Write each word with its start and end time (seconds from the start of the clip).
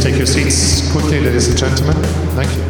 please 0.00 0.10
take 0.10 0.18
your 0.18 0.26
seats 0.26 0.90
quickly, 0.92 1.20
ladies 1.20 1.48
and 1.48 1.58
gentlemen. 1.58 1.94
Thank 2.34 2.48
you. 2.56 2.62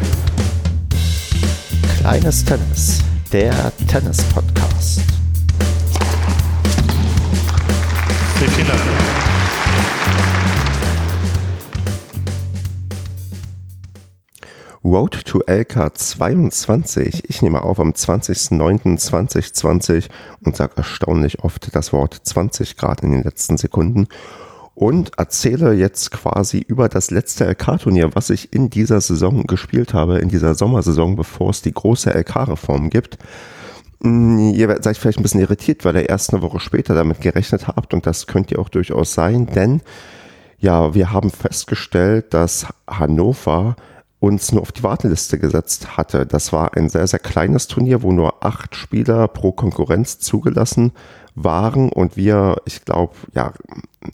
Kleines 1.99 2.43
Tennis, 2.43 3.01
der 3.31 3.71
Tennis-Podcast. 3.87 4.99
Vielen 8.37 8.67
Dank. 8.67 8.81
Road 14.83 15.23
to 15.25 15.41
LK 15.47 15.95
22. 15.95 17.29
Ich 17.29 17.43
nehme 17.43 17.63
auf 17.63 17.79
am 17.79 17.91
20.09.2020 17.91 20.09
und 20.43 20.57
sage 20.57 20.73
erstaunlich 20.75 21.43
oft 21.43 21.75
das 21.75 21.93
Wort 21.93 22.19
20 22.23 22.77
Grad 22.77 23.03
in 23.03 23.11
den 23.11 23.21
letzten 23.23 23.57
Sekunden 23.57 24.07
und 24.73 25.11
erzähle 25.17 25.73
jetzt 25.73 26.11
quasi 26.11 26.59
über 26.59 26.89
das 26.89 27.11
letzte 27.11 27.45
LK-Turnier, 27.45 28.15
was 28.15 28.29
ich 28.29 28.53
in 28.53 28.69
dieser 28.69 29.01
Saison 29.01 29.43
gespielt 29.45 29.93
habe, 29.93 30.19
in 30.19 30.29
dieser 30.29 30.55
Sommersaison, 30.55 31.15
bevor 31.15 31.49
es 31.49 31.61
die 31.61 31.73
große 31.73 32.09
LK-Reform 32.09 32.89
gibt. 32.89 33.17
Hm, 34.01 34.53
ihr 34.53 34.79
seid 34.81 34.97
vielleicht 34.97 35.19
ein 35.19 35.23
bisschen 35.23 35.41
irritiert, 35.41 35.85
weil 35.85 35.95
ihr 35.97 36.09
erst 36.09 36.33
eine 36.33 36.41
Woche 36.41 36.59
später 36.59 36.95
damit 36.95 37.21
gerechnet 37.21 37.67
habt 37.67 37.93
und 37.93 38.05
das 38.05 38.27
könnt 38.27 38.51
ihr 38.51 38.59
auch 38.59 38.69
durchaus 38.69 39.13
sein, 39.13 39.47
denn 39.47 39.81
ja, 40.59 40.93
wir 40.93 41.11
haben 41.11 41.31
festgestellt, 41.31 42.33
dass 42.33 42.67
Hannover 42.87 43.75
uns 44.19 44.51
nur 44.51 44.61
auf 44.61 44.71
die 44.71 44.83
Warteliste 44.83 45.39
gesetzt 45.39 45.97
hatte. 45.97 46.27
Das 46.27 46.53
war 46.53 46.77
ein 46.77 46.87
sehr, 46.89 47.07
sehr 47.07 47.19
kleines 47.19 47.67
Turnier, 47.67 48.03
wo 48.03 48.11
nur 48.11 48.45
acht 48.45 48.75
Spieler 48.75 49.27
pro 49.27 49.51
Konkurrenz 49.51 50.19
zugelassen 50.19 50.91
waren 51.35 51.89
und 51.89 52.17
wir, 52.17 52.57
ich 52.65 52.83
glaube, 52.83 53.13
ja, 53.33 53.53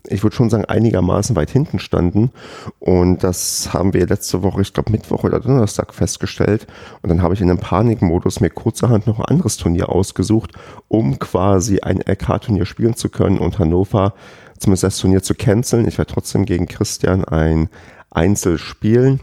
ich 0.08 0.24
würde 0.24 0.36
schon 0.36 0.50
sagen, 0.50 0.66
einigermaßen 0.66 1.36
weit 1.36 1.50
hinten 1.50 1.80
standen. 1.80 2.32
Und 2.80 3.24
das 3.24 3.74
haben 3.74 3.94
wir 3.94 4.06
letzte 4.06 4.44
Woche, 4.44 4.62
ich 4.62 4.74
glaube 4.74 4.92
Mittwoch 4.92 5.24
oder 5.24 5.40
Donnerstag 5.40 5.94
festgestellt. 5.94 6.68
Und 7.02 7.10
dann 7.10 7.22
habe 7.22 7.34
ich 7.34 7.42
in 7.42 7.50
einem 7.50 7.60
Panikmodus 7.60 8.42
mir 8.42 8.50
kurzerhand 8.50 9.08
noch 9.08 9.20
ein 9.20 9.26
anderes 9.26 9.58
Turnier 9.58 9.90
ausgesucht, 9.90 10.52
um 10.88 11.20
quasi 11.20 11.80
ein 11.80 12.02
LK-Turnier 12.02 12.66
spielen 12.66 12.96
zu 12.96 13.10
können 13.10 13.40
und 13.40 13.60
Hannover 13.60 14.14
zumindest 14.60 14.84
das 14.84 14.98
Turnier 14.98 15.24
zu 15.24 15.36
canceln. 15.36 15.88
Ich 15.88 15.98
werde 15.98 16.14
trotzdem 16.14 16.46
gegen 16.46 16.68
Christian 16.68 17.24
ein 17.24 17.70
Einzel 18.10 18.58
spielen. 18.58 19.20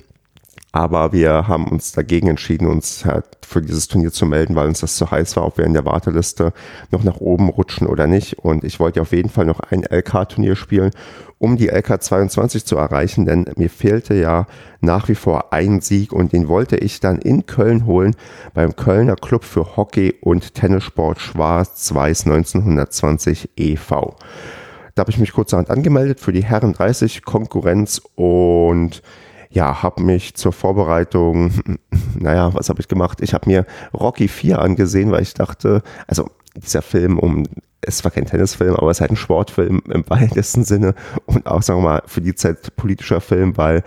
Aber 0.74 1.12
wir 1.12 1.46
haben 1.46 1.68
uns 1.68 1.92
dagegen 1.92 2.26
entschieden, 2.26 2.66
uns 2.66 3.04
halt 3.04 3.24
für 3.46 3.62
dieses 3.62 3.86
Turnier 3.86 4.10
zu 4.10 4.26
melden, 4.26 4.56
weil 4.56 4.66
uns 4.66 4.80
das 4.80 4.96
zu 4.96 5.08
heiß 5.08 5.36
war, 5.36 5.46
ob 5.46 5.56
wir 5.56 5.66
in 5.66 5.72
der 5.72 5.84
Warteliste 5.84 6.52
noch 6.90 7.04
nach 7.04 7.18
oben 7.18 7.48
rutschen 7.48 7.86
oder 7.86 8.08
nicht. 8.08 8.40
Und 8.40 8.64
ich 8.64 8.80
wollte 8.80 9.00
auf 9.00 9.12
jeden 9.12 9.28
Fall 9.28 9.46
noch 9.46 9.60
ein 9.60 9.84
LK-Turnier 9.84 10.56
spielen, 10.56 10.90
um 11.38 11.56
die 11.56 11.68
LK 11.68 12.02
22 12.02 12.64
zu 12.64 12.76
erreichen, 12.76 13.24
denn 13.24 13.44
mir 13.54 13.70
fehlte 13.70 14.14
ja 14.14 14.48
nach 14.80 15.08
wie 15.08 15.14
vor 15.14 15.52
ein 15.52 15.80
Sieg 15.80 16.12
und 16.12 16.32
den 16.32 16.48
wollte 16.48 16.76
ich 16.76 16.98
dann 16.98 17.20
in 17.20 17.46
Köln 17.46 17.86
holen 17.86 18.16
beim 18.52 18.74
Kölner 18.74 19.14
Club 19.14 19.44
für 19.44 19.76
Hockey 19.76 20.16
und 20.22 20.54
Tennissport 20.54 21.20
Schwarz-Weiß 21.20 22.26
1920 22.26 23.50
e.V. 23.56 24.16
Da 24.96 25.02
habe 25.02 25.10
ich 25.12 25.18
mich 25.18 25.32
kurzerhand 25.34 25.70
angemeldet 25.70 26.18
für 26.18 26.32
die 26.32 26.42
Herren 26.42 26.72
30 26.72 27.22
Konkurrenz 27.22 28.02
und 28.16 29.02
ja, 29.54 29.82
habe 29.82 30.02
mich 30.02 30.34
zur 30.34 30.52
Vorbereitung, 30.52 31.52
naja, 32.18 32.52
was 32.54 32.68
habe 32.68 32.80
ich 32.80 32.88
gemacht? 32.88 33.20
Ich 33.20 33.34
habe 33.34 33.48
mir 33.48 33.66
Rocky 33.94 34.28
4 34.28 34.58
angesehen, 34.58 35.12
weil 35.12 35.22
ich 35.22 35.34
dachte, 35.34 35.82
also 36.06 36.28
dieser 36.56 36.82
Film 36.82 37.18
um, 37.18 37.44
es 37.80 38.02
war 38.02 38.10
kein 38.10 38.26
Tennisfilm, 38.26 38.74
aber 38.74 38.90
es 38.90 38.98
ist 38.98 39.00
halt 39.00 39.12
ein 39.12 39.16
Sportfilm 39.16 39.82
im 39.88 40.04
weitesten 40.08 40.64
Sinne 40.64 40.94
und 41.26 41.46
auch, 41.46 41.62
sagen 41.62 41.80
wir 41.80 41.88
mal, 41.88 42.02
für 42.06 42.20
die 42.20 42.34
Zeit 42.34 42.74
politischer 42.76 43.20
Film, 43.20 43.56
weil 43.56 43.84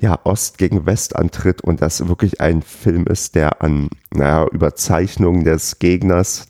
ja, 0.00 0.18
Ost 0.24 0.56
gegen 0.56 0.86
West 0.86 1.14
antritt 1.14 1.60
und 1.60 1.82
das 1.82 2.08
wirklich 2.08 2.40
ein 2.40 2.62
Film 2.62 3.06
ist, 3.06 3.34
der 3.34 3.60
an, 3.60 3.90
naja, 4.14 4.46
Überzeichnung 4.50 5.44
des 5.44 5.78
Gegners 5.78 6.49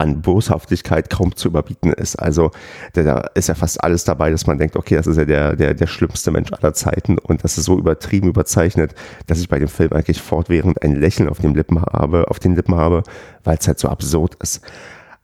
an 0.00 0.22
Boshaftigkeit 0.22 1.10
kaum 1.10 1.36
zu 1.36 1.48
überbieten 1.48 1.92
ist. 1.92 2.16
Also 2.16 2.50
da 2.94 3.18
ist 3.34 3.48
ja 3.48 3.54
fast 3.54 3.84
alles 3.84 4.04
dabei, 4.04 4.30
dass 4.30 4.46
man 4.46 4.58
denkt, 4.58 4.76
okay, 4.76 4.96
das 4.96 5.06
ist 5.06 5.16
ja 5.16 5.24
der, 5.24 5.56
der, 5.56 5.74
der 5.74 5.86
schlimmste 5.86 6.30
Mensch 6.30 6.52
aller 6.52 6.72
Zeiten 6.72 7.18
und 7.18 7.44
das 7.44 7.58
ist 7.58 7.66
so 7.66 7.78
übertrieben 7.78 8.28
überzeichnet, 8.28 8.94
dass 9.26 9.40
ich 9.40 9.48
bei 9.48 9.58
dem 9.58 9.68
Film 9.68 9.92
eigentlich 9.92 10.22
fortwährend 10.22 10.82
ein 10.82 10.96
Lächeln 10.96 11.28
auf 11.28 11.38
den 11.38 11.54
Lippen 11.54 11.82
habe, 11.82 12.28
auf 12.28 12.38
den 12.38 12.56
Lippen 12.56 12.74
habe, 12.74 13.02
weil 13.44 13.58
es 13.58 13.68
halt 13.68 13.78
so 13.78 13.88
absurd 13.88 14.36
ist. 14.36 14.62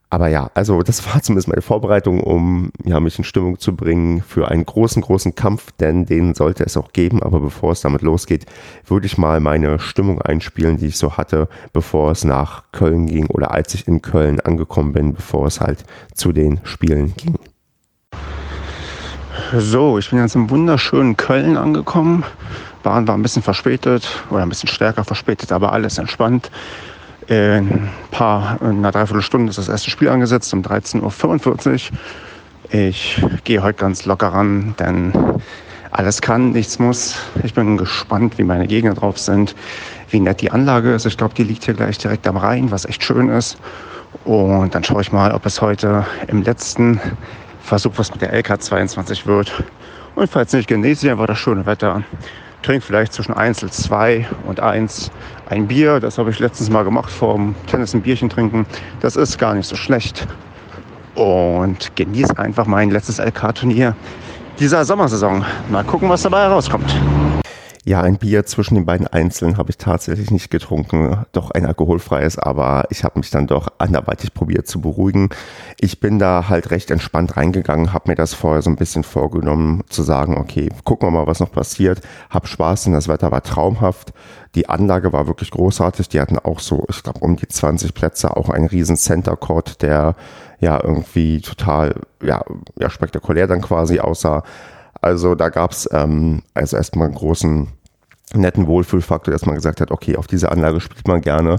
Aber 0.09 0.29
ja, 0.29 0.51
also 0.55 0.83
das 0.83 1.05
war 1.07 1.21
zumindest 1.21 1.49
meine 1.49 1.63
Vorbereitung, 1.63 2.21
um 2.21 2.71
ja, 2.85 3.01
mich 3.01 3.19
in 3.19 3.25
Stimmung 3.25 3.59
zu 3.59 3.75
bringen 3.75 4.23
für 4.23 4.49
einen 4.49 4.65
großen, 4.65 5.03
großen 5.03 5.35
Kampf, 5.35 5.73
denn 5.81 6.07
den 6.07 6.35
sollte 6.35 6.65
es 6.65 6.77
auch 6.77 6.93
geben. 6.93 7.23
Aber 7.23 7.41
bevor 7.41 7.73
es 7.73 7.81
damit 7.81 8.03
losgeht, 8.03 8.47
würde 8.87 9.07
ich 9.07 9.19
mal 9.19 9.41
meine 9.41 9.81
Stimmung 9.81 10.23
einspielen, 10.23 10.77
die 10.77 10.87
ich 10.87 10.97
so 10.97 11.17
hatte, 11.17 11.49
bevor 11.73 12.13
es 12.13 12.25
nach 12.25 12.63
Köln 12.71 13.07
ging 13.07 13.27
oder 13.27 13.51
als 13.51 13.75
ich 13.75 13.89
in 13.89 14.01
Köln 14.01 14.39
angekommen 14.41 14.93
bin, 14.93 15.15
bevor 15.15 15.47
es 15.47 15.61
halt 15.61 15.85
zu 16.15 16.33
den 16.33 16.61
Spielen 16.63 17.15
ging. 17.17 17.39
So, 19.57 19.99
ich 19.99 20.11
bin 20.11 20.21
jetzt 20.21 20.37
im 20.37 20.51
wunderschönen 20.51 21.17
Köln 21.17 21.57
angekommen. 21.57 22.25
Bahn 22.83 23.09
war 23.09 23.17
ein 23.17 23.23
bisschen 23.23 23.43
verspätet 23.43 24.09
oder 24.31 24.43
ein 24.43 24.49
bisschen 24.49 24.69
stärker 24.69 25.03
verspätet, 25.03 25.51
aber 25.51 25.73
alles 25.73 25.99
entspannt. 25.99 26.51
In 27.29 27.37
ein 27.37 27.91
paar, 28.13 28.59
in 28.61 28.79
einer 28.79 28.93
Dreiviertelstunde 28.93 29.51
ist 29.51 29.59
das 29.59 29.69
erste 29.69 29.91
Spiel 29.91 30.09
angesetzt 30.09 30.55
um 30.55 30.63
13.45 30.63 31.91
Uhr. 31.91 31.99
Ich 32.73 33.21
gehe 33.43 33.63
heute 33.63 33.81
ganz 33.81 34.05
locker 34.05 34.29
ran, 34.29 34.75
denn 34.79 35.13
alles 35.91 36.23
kann, 36.23 36.51
nichts 36.51 36.79
muss. 36.79 37.17
Ich 37.43 37.53
bin 37.53 37.79
gespannt, 37.79 38.39
wie 38.39 38.45
meine 38.45 38.69
Gegner 38.69 38.95
drauf 38.95 39.19
sind, 39.19 39.57
wie 40.11 40.21
nett 40.21 40.41
die 40.41 40.53
Anlage 40.53 40.95
ist. 40.95 41.05
Ich 41.05 41.17
glaube, 41.17 41.35
die 41.35 41.43
liegt 41.43 41.65
hier 41.65 41.75
gleich 41.75 41.99
direkt 41.99 42.29
am 42.29 42.37
Rhein, 42.37 42.71
was 42.71 42.85
echt 42.85 43.03
schön 43.03 43.29
ist. 43.29 43.59
Und 44.25 44.75
dann 44.75 44.85
schaue 44.85 45.01
ich 45.01 45.11
mal, 45.11 45.33
ob 45.33 45.47
es 45.47 45.61
heute 45.61 46.07
im 46.29 46.43
letzten 46.43 47.01
Versuch 47.61 47.93
was 47.97 48.13
mit 48.13 48.23
der 48.23 48.41
LK22 48.41 49.27
wird. 49.27 49.65
Und 50.15 50.31
falls 50.31 50.53
nicht, 50.53 50.69
genieße 50.69 51.07
ich 51.07 51.11
einfach 51.11 51.27
das 51.27 51.39
schöne 51.39 51.67
Wetter 51.67 52.05
trinke 52.67 52.85
vielleicht 52.85 53.13
zwischen 53.13 53.33
Einzel 53.33 53.71
2 53.71 54.27
und 54.47 54.59
1 54.59 55.13
ein 55.47 55.67
Bier. 55.67 56.01
Das 56.01 56.19
habe 56.19 56.31
ich 56.31 56.39
letztens 56.39 56.71
mal 56.71 56.85
gemacht 56.85 57.11
vor 57.11 57.35
dem 57.35 57.55
Tennis 57.67 57.95
ein 57.95 58.03
Bierchen 58.03 58.29
trinken. 58.29 58.67
Das 59.01 59.17
ist 59.17 59.39
gar 59.39 59.55
nicht 59.55 59.67
so 59.67 59.77
schlecht. 59.77 60.27
Und 61.15 61.97
genieße 61.97 62.39
einfach 62.39 62.67
mein 62.67 62.91
letztes 62.91 63.19
LK-Turnier 63.19 63.97
dieser 64.59 64.85
Sommersaison. 64.85 65.45
Mal 65.71 65.85
gucken, 65.85 66.09
was 66.09 66.23
dabei 66.23 66.43
herauskommt. 66.43 66.95
Ja, 67.89 68.01
ein 68.01 68.19
Bier 68.19 68.45
zwischen 68.45 68.75
den 68.75 68.85
beiden 68.85 69.07
Einzelnen 69.07 69.59
habe 69.59 69.71
ich 69.71 69.79
tatsächlich 69.79 70.33
nicht 70.33 70.51
getrunken, 70.51 71.25
doch 71.31 71.53
ein 71.53 71.65
alkoholfreies, 71.65 72.37
aber 72.37 72.87
ich 72.91 73.05
habe 73.05 73.21
mich 73.21 73.31
dann 73.31 73.47
doch 73.47 73.69
anderweitig 73.79 74.35
probiert 74.35 74.67
zu 74.67 74.81
beruhigen. 74.81 75.29
Ich 75.79 76.01
bin 76.01 76.19
da 76.19 76.49
halt 76.49 76.73
recht 76.73 76.91
entspannt 76.91 77.37
reingegangen, 77.37 77.93
habe 77.93 78.11
mir 78.11 78.17
das 78.17 78.35
vorher 78.35 78.61
so 78.61 78.71
ein 78.71 78.75
bisschen 78.75 79.05
vorgenommen, 79.05 79.85
zu 79.89 80.03
sagen, 80.03 80.37
okay, 80.37 80.69
gucken 80.83 81.07
wir 81.07 81.13
mal, 81.13 81.29
was 81.29 81.39
noch 81.39 81.53
passiert, 81.53 82.01
hab 82.29 82.49
Spaß, 82.49 82.83
denn 82.83 82.93
das 82.93 83.07
Wetter 83.07 83.31
war 83.31 83.45
traumhaft. 83.45 84.13
Die 84.57 84.69
Anlage 84.69 85.13
war 85.13 85.29
wirklich 85.29 85.53
großartig, 85.53 86.09
die 86.09 86.21
hatten 86.21 86.41
auch 86.41 86.59
so, 86.59 86.87
ich 86.89 87.05
glaube, 87.05 87.21
um 87.21 87.37
die 87.37 87.47
20 87.47 87.95
Plätze, 87.95 88.37
auch 88.37 88.51
einen 88.51 88.67
riesen 88.67 88.97
Center 88.97 89.37
Court, 89.37 89.81
der 89.83 90.17
ja 90.59 90.83
irgendwie 90.83 91.41
total, 91.41 92.01
ja, 92.21 92.43
ja 92.77 92.91
spektakulär 92.91 93.47
dann 93.47 93.61
quasi 93.61 94.01
aussah. 94.01 94.43
Also 95.01 95.35
da 95.35 95.49
gab 95.49 95.73
es 95.73 95.89
ähm, 95.93 96.43
also 96.55 96.77
erstmal 96.77 97.07
einen 97.07 97.17
großen 97.17 97.69
netten 98.35 98.67
Wohlfühlfaktor, 98.67 99.33
dass 99.33 99.47
man 99.47 99.55
gesagt 99.55 99.81
hat, 99.81 99.91
okay, 99.91 100.17
auf 100.17 100.27
diese 100.27 100.51
Anlage 100.51 100.81
spielt 100.81 101.07
man 101.07 101.21
gerne 101.21 101.59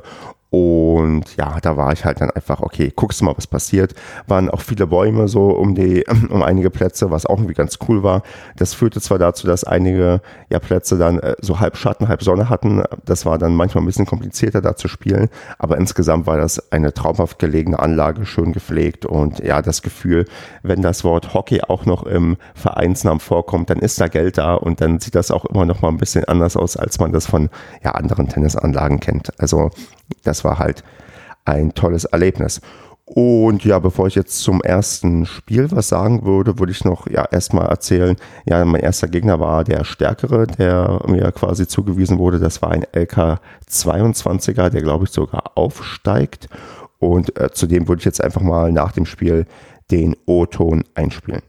und 0.49 1.35
ja, 1.35 1.57
da 1.61 1.75
war 1.75 1.91
ich 1.91 2.05
halt 2.05 2.21
dann 2.21 2.31
einfach, 2.31 2.61
okay, 2.61 2.93
guckst 2.95 3.19
du 3.19 3.25
mal, 3.25 3.35
was 3.35 3.47
passiert. 3.47 3.93
Waren 4.27 4.49
auch 4.49 4.61
viele 4.61 4.87
Bäume 4.87 5.27
so 5.27 5.49
um 5.49 5.75
die, 5.75 6.05
um 6.29 6.41
einige 6.41 6.69
Plätze, 6.69 7.11
was 7.11 7.25
auch 7.25 7.37
irgendwie 7.37 7.53
ganz 7.53 7.79
cool 7.87 8.01
war. 8.01 8.23
Das 8.55 8.73
führte 8.73 9.01
zwar 9.01 9.19
dazu, 9.19 9.45
dass 9.45 9.65
einige 9.65 10.21
ja 10.49 10.59
Plätze 10.59 10.97
dann 10.97 11.19
äh, 11.19 11.35
so 11.41 11.59
halb 11.59 11.75
Schatten, 11.75 12.07
halb 12.07 12.23
Sonne 12.23 12.49
hatten. 12.49 12.83
Das 13.03 13.25
war 13.25 13.37
dann 13.37 13.55
manchmal 13.55 13.83
ein 13.83 13.87
bisschen 13.87 14.05
komplizierter 14.05 14.61
da 14.61 14.75
zu 14.77 14.87
spielen. 14.87 15.27
Aber 15.59 15.77
insgesamt 15.77 16.27
war 16.27 16.37
das 16.37 16.71
eine 16.71 16.93
traumhaft 16.93 17.39
gelegene 17.39 17.79
Anlage, 17.79 18.25
schön 18.25 18.53
gepflegt 18.53 19.05
und 19.05 19.39
ja, 19.39 19.61
das 19.61 19.81
Gefühl, 19.81 20.25
wenn 20.63 20.81
das 20.81 21.03
Wort 21.03 21.33
Hockey 21.33 21.61
auch 21.61 21.85
noch 21.85 22.03
im 22.03 22.37
Vereinsnamen 22.55 23.19
vorkommt, 23.19 23.69
dann 23.69 23.79
ist 23.79 23.99
da 23.99 24.07
Geld 24.07 24.37
da 24.37 24.55
und 24.55 24.79
dann 24.79 24.99
sieht 24.99 25.15
das 25.15 25.29
auch 25.29 25.43
immer 25.45 25.65
noch 25.65 25.81
mal 25.81 25.89
ein 25.89 25.97
bisschen 25.97 26.23
anders 26.25 26.55
aus, 26.55 26.77
als 26.77 26.99
man 26.99 27.11
das 27.11 27.25
von 27.25 27.49
ja 27.83 27.91
anderen 27.91 28.29
Tennisanlagen 28.29 29.01
kennt. 29.01 29.37
Also 29.39 29.71
das 30.23 30.43
war 30.43 30.59
halt 30.59 30.83
ein 31.45 31.73
tolles 31.73 32.05
Erlebnis. 32.05 32.61
Und 33.09 33.63
ja, 33.63 33.79
bevor 33.79 34.07
ich 34.07 34.15
jetzt 34.15 34.41
zum 34.41 34.61
ersten 34.61 35.25
Spiel 35.25 35.71
was 35.71 35.87
sagen 35.87 36.25
würde, 36.25 36.59
würde 36.59 36.73
ich 36.73 36.83
noch 36.83 37.07
ja 37.07 37.23
erstmal 37.23 37.67
erzählen, 37.67 38.17
ja, 38.45 38.65
mein 38.65 38.81
erster 38.81 39.07
Gegner 39.07 39.39
war 39.39 39.63
der 39.63 39.85
stärkere, 39.85 40.45
der 40.45 40.99
mir 41.07 41.31
quasi 41.31 41.67
zugewiesen 41.67 42.17
wurde. 42.17 42.37
Das 42.39 42.61
war 42.61 42.71
ein 42.71 42.83
LK 42.91 43.39
22er, 43.69 44.69
der 44.69 44.81
glaube 44.81 45.05
ich 45.05 45.11
sogar 45.11 45.53
aufsteigt. 45.55 46.49
Und 46.99 47.39
äh, 47.39 47.49
zudem 47.51 47.87
würde 47.87 47.99
ich 47.99 48.05
jetzt 48.05 48.21
einfach 48.21 48.41
mal 48.41 48.73
nach 48.73 48.91
dem 48.91 49.05
Spiel 49.05 49.45
den 49.89 50.17
O-Ton 50.25 50.83
einspielen. 50.93 51.43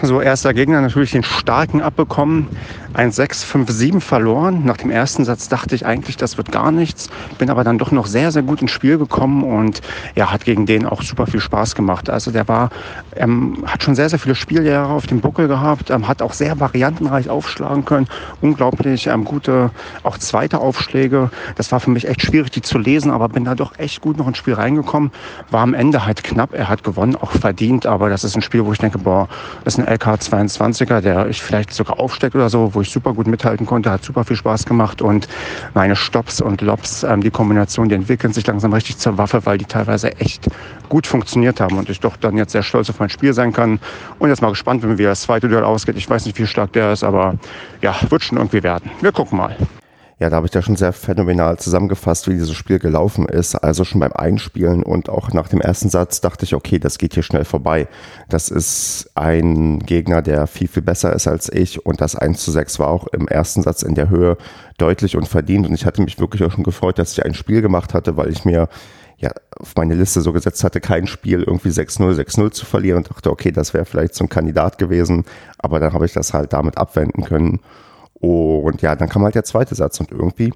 So, 0.00 0.20
erster 0.20 0.54
Gegner 0.54 0.80
natürlich 0.80 1.10
den 1.10 1.24
starken 1.24 1.82
abbekommen. 1.82 2.46
1-6-5-7 2.94 4.00
verloren. 4.00 4.64
Nach 4.64 4.76
dem 4.76 4.90
ersten 4.90 5.24
Satz 5.24 5.48
dachte 5.48 5.74
ich 5.74 5.84
eigentlich, 5.84 6.16
das 6.16 6.36
wird 6.36 6.52
gar 6.52 6.72
nichts. 6.72 7.10
Bin 7.38 7.50
aber 7.50 7.64
dann 7.64 7.78
doch 7.78 7.90
noch 7.90 8.06
sehr, 8.06 8.32
sehr 8.32 8.42
gut 8.42 8.62
ins 8.62 8.70
Spiel 8.70 8.98
gekommen 8.98 9.42
und 9.42 9.82
ja, 10.14 10.30
hat 10.32 10.44
gegen 10.44 10.66
den 10.66 10.86
auch 10.86 11.02
super 11.02 11.26
viel 11.26 11.40
Spaß 11.40 11.74
gemacht. 11.74 12.10
Also 12.10 12.30
der 12.30 12.48
war, 12.48 12.70
ähm, 13.16 13.64
hat 13.66 13.82
schon 13.82 13.94
sehr, 13.94 14.08
sehr 14.08 14.18
viele 14.18 14.34
Spieljahre 14.34 14.92
auf 14.92 15.06
dem 15.06 15.20
Buckel 15.20 15.48
gehabt, 15.48 15.90
ähm, 15.90 16.08
hat 16.08 16.22
auch 16.22 16.32
sehr 16.32 16.58
variantenreich 16.58 17.28
aufschlagen 17.28 17.84
können. 17.84 18.06
Unglaublich 18.40 19.08
ähm, 19.08 19.24
gute, 19.24 19.70
auch 20.02 20.16
zweite 20.18 20.58
Aufschläge. 20.58 21.30
Das 21.56 21.72
war 21.72 21.80
für 21.80 21.90
mich 21.90 22.08
echt 22.08 22.22
schwierig, 22.22 22.50
die 22.50 22.62
zu 22.62 22.78
lesen, 22.78 23.10
aber 23.10 23.28
bin 23.28 23.44
da 23.44 23.54
doch 23.54 23.78
echt 23.78 24.00
gut 24.00 24.16
noch 24.16 24.28
ins 24.28 24.38
Spiel 24.38 24.54
reingekommen. 24.54 25.10
War 25.50 25.62
am 25.62 25.74
Ende 25.74 26.06
halt 26.06 26.24
knapp. 26.24 26.54
Er 26.54 26.68
hat 26.68 26.84
gewonnen, 26.84 27.16
auch 27.16 27.32
verdient, 27.32 27.86
aber 27.86 28.08
das 28.08 28.24
ist 28.24 28.36
ein 28.36 28.42
Spiel, 28.42 28.64
wo 28.64 28.72
ich 28.72 28.78
denke, 28.78 28.98
boah, 28.98 29.28
das 29.64 29.74
ist 29.74 29.80
ein 29.80 29.87
LK22er, 29.88 31.00
der 31.00 31.28
ich 31.28 31.42
vielleicht 31.42 31.72
sogar 31.72 31.98
aufsteckt 31.98 32.34
oder 32.34 32.50
so, 32.50 32.74
wo 32.74 32.80
ich 32.80 32.90
super 32.90 33.14
gut 33.14 33.26
mithalten 33.26 33.66
konnte, 33.66 33.90
hat 33.90 34.04
super 34.04 34.24
viel 34.24 34.36
Spaß 34.36 34.66
gemacht 34.66 35.02
und 35.02 35.28
meine 35.74 35.96
Stops 35.96 36.40
und 36.40 36.60
Lobs, 36.60 37.02
ähm, 37.02 37.22
die 37.22 37.30
Kombination, 37.30 37.88
die 37.88 37.94
entwickeln 37.94 38.32
sich 38.32 38.46
langsam 38.46 38.72
richtig 38.72 38.98
zur 38.98 39.18
Waffe, 39.18 39.44
weil 39.46 39.58
die 39.58 39.64
teilweise 39.64 40.16
echt 40.18 40.48
gut 40.88 41.06
funktioniert 41.06 41.60
haben 41.60 41.78
und 41.78 41.88
ich 41.90 42.00
doch 42.00 42.16
dann 42.16 42.36
jetzt 42.36 42.52
sehr 42.52 42.62
stolz 42.62 42.90
auf 42.90 42.98
mein 42.98 43.10
Spiel 43.10 43.32
sein 43.32 43.52
kann 43.52 43.80
und 44.18 44.28
jetzt 44.28 44.42
mal 44.42 44.50
gespannt, 44.50 44.82
wenn 44.82 44.98
wir 44.98 45.08
das 45.08 45.22
zweite 45.22 45.48
Duell 45.48 45.64
ausgeht. 45.64 45.96
Ich 45.96 46.08
weiß 46.08 46.26
nicht, 46.26 46.38
wie 46.38 46.46
stark 46.46 46.72
der 46.72 46.92
ist, 46.92 47.04
aber 47.04 47.34
ja, 47.82 47.94
wird 48.08 48.22
schon 48.22 48.38
irgendwie 48.38 48.62
werden. 48.62 48.90
Wir 49.00 49.12
gucken 49.12 49.38
mal. 49.38 49.56
Ja, 50.20 50.30
da 50.30 50.36
habe 50.36 50.46
ich 50.46 50.50
da 50.50 50.62
schon 50.62 50.74
sehr 50.74 50.92
phänomenal 50.92 51.58
zusammengefasst, 51.58 52.26
wie 52.26 52.32
dieses 52.32 52.52
Spiel 52.54 52.80
gelaufen 52.80 53.28
ist. 53.28 53.54
Also 53.54 53.84
schon 53.84 54.00
beim 54.00 54.12
Einspielen 54.12 54.82
und 54.82 55.08
auch 55.08 55.32
nach 55.32 55.46
dem 55.46 55.60
ersten 55.60 55.90
Satz 55.90 56.20
dachte 56.20 56.44
ich, 56.44 56.54
okay, 56.54 56.80
das 56.80 56.98
geht 56.98 57.14
hier 57.14 57.22
schnell 57.22 57.44
vorbei. 57.44 57.86
Das 58.28 58.48
ist 58.48 59.12
ein 59.14 59.78
Gegner, 59.78 60.20
der 60.20 60.48
viel, 60.48 60.66
viel 60.66 60.82
besser 60.82 61.12
ist 61.12 61.28
als 61.28 61.52
ich 61.52 61.86
und 61.86 62.00
das 62.00 62.16
1 62.16 62.42
zu 62.42 62.50
6 62.50 62.80
war 62.80 62.88
auch 62.88 63.06
im 63.08 63.28
ersten 63.28 63.62
Satz 63.62 63.82
in 63.82 63.94
der 63.94 64.08
Höhe 64.08 64.36
deutlich 64.76 65.16
und 65.16 65.28
verdient 65.28 65.68
und 65.68 65.74
ich 65.74 65.86
hatte 65.86 66.02
mich 66.02 66.18
wirklich 66.18 66.42
auch 66.42 66.50
schon 66.50 66.64
gefreut, 66.64 66.98
dass 66.98 67.12
ich 67.12 67.24
ein 67.24 67.34
Spiel 67.34 67.62
gemacht 67.62 67.94
hatte, 67.94 68.16
weil 68.16 68.32
ich 68.32 68.44
mir 68.44 68.68
ja, 69.18 69.30
auf 69.56 69.74
meine 69.76 69.94
Liste 69.94 70.20
so 70.20 70.32
gesetzt 70.32 70.64
hatte, 70.64 70.80
kein 70.80 71.06
Spiel 71.06 71.44
irgendwie 71.44 71.70
6-0, 71.70 72.14
6-0 72.14 72.50
zu 72.50 72.66
verlieren 72.66 72.98
und 72.98 73.10
dachte, 73.10 73.30
okay, 73.30 73.52
das 73.52 73.72
wäre 73.72 73.84
vielleicht 73.84 74.14
so 74.14 74.24
ein 74.24 74.28
Kandidat 74.28 74.78
gewesen, 74.78 75.24
aber 75.58 75.78
dann 75.78 75.92
habe 75.92 76.06
ich 76.06 76.12
das 76.12 76.34
halt 76.34 76.52
damit 76.52 76.76
abwenden 76.76 77.24
können 77.24 77.60
und 78.20 78.82
ja, 78.82 78.96
dann 78.96 79.08
kam 79.08 79.22
halt 79.24 79.34
der 79.34 79.44
zweite 79.44 79.74
Satz 79.74 80.00
und 80.00 80.10
irgendwie 80.10 80.52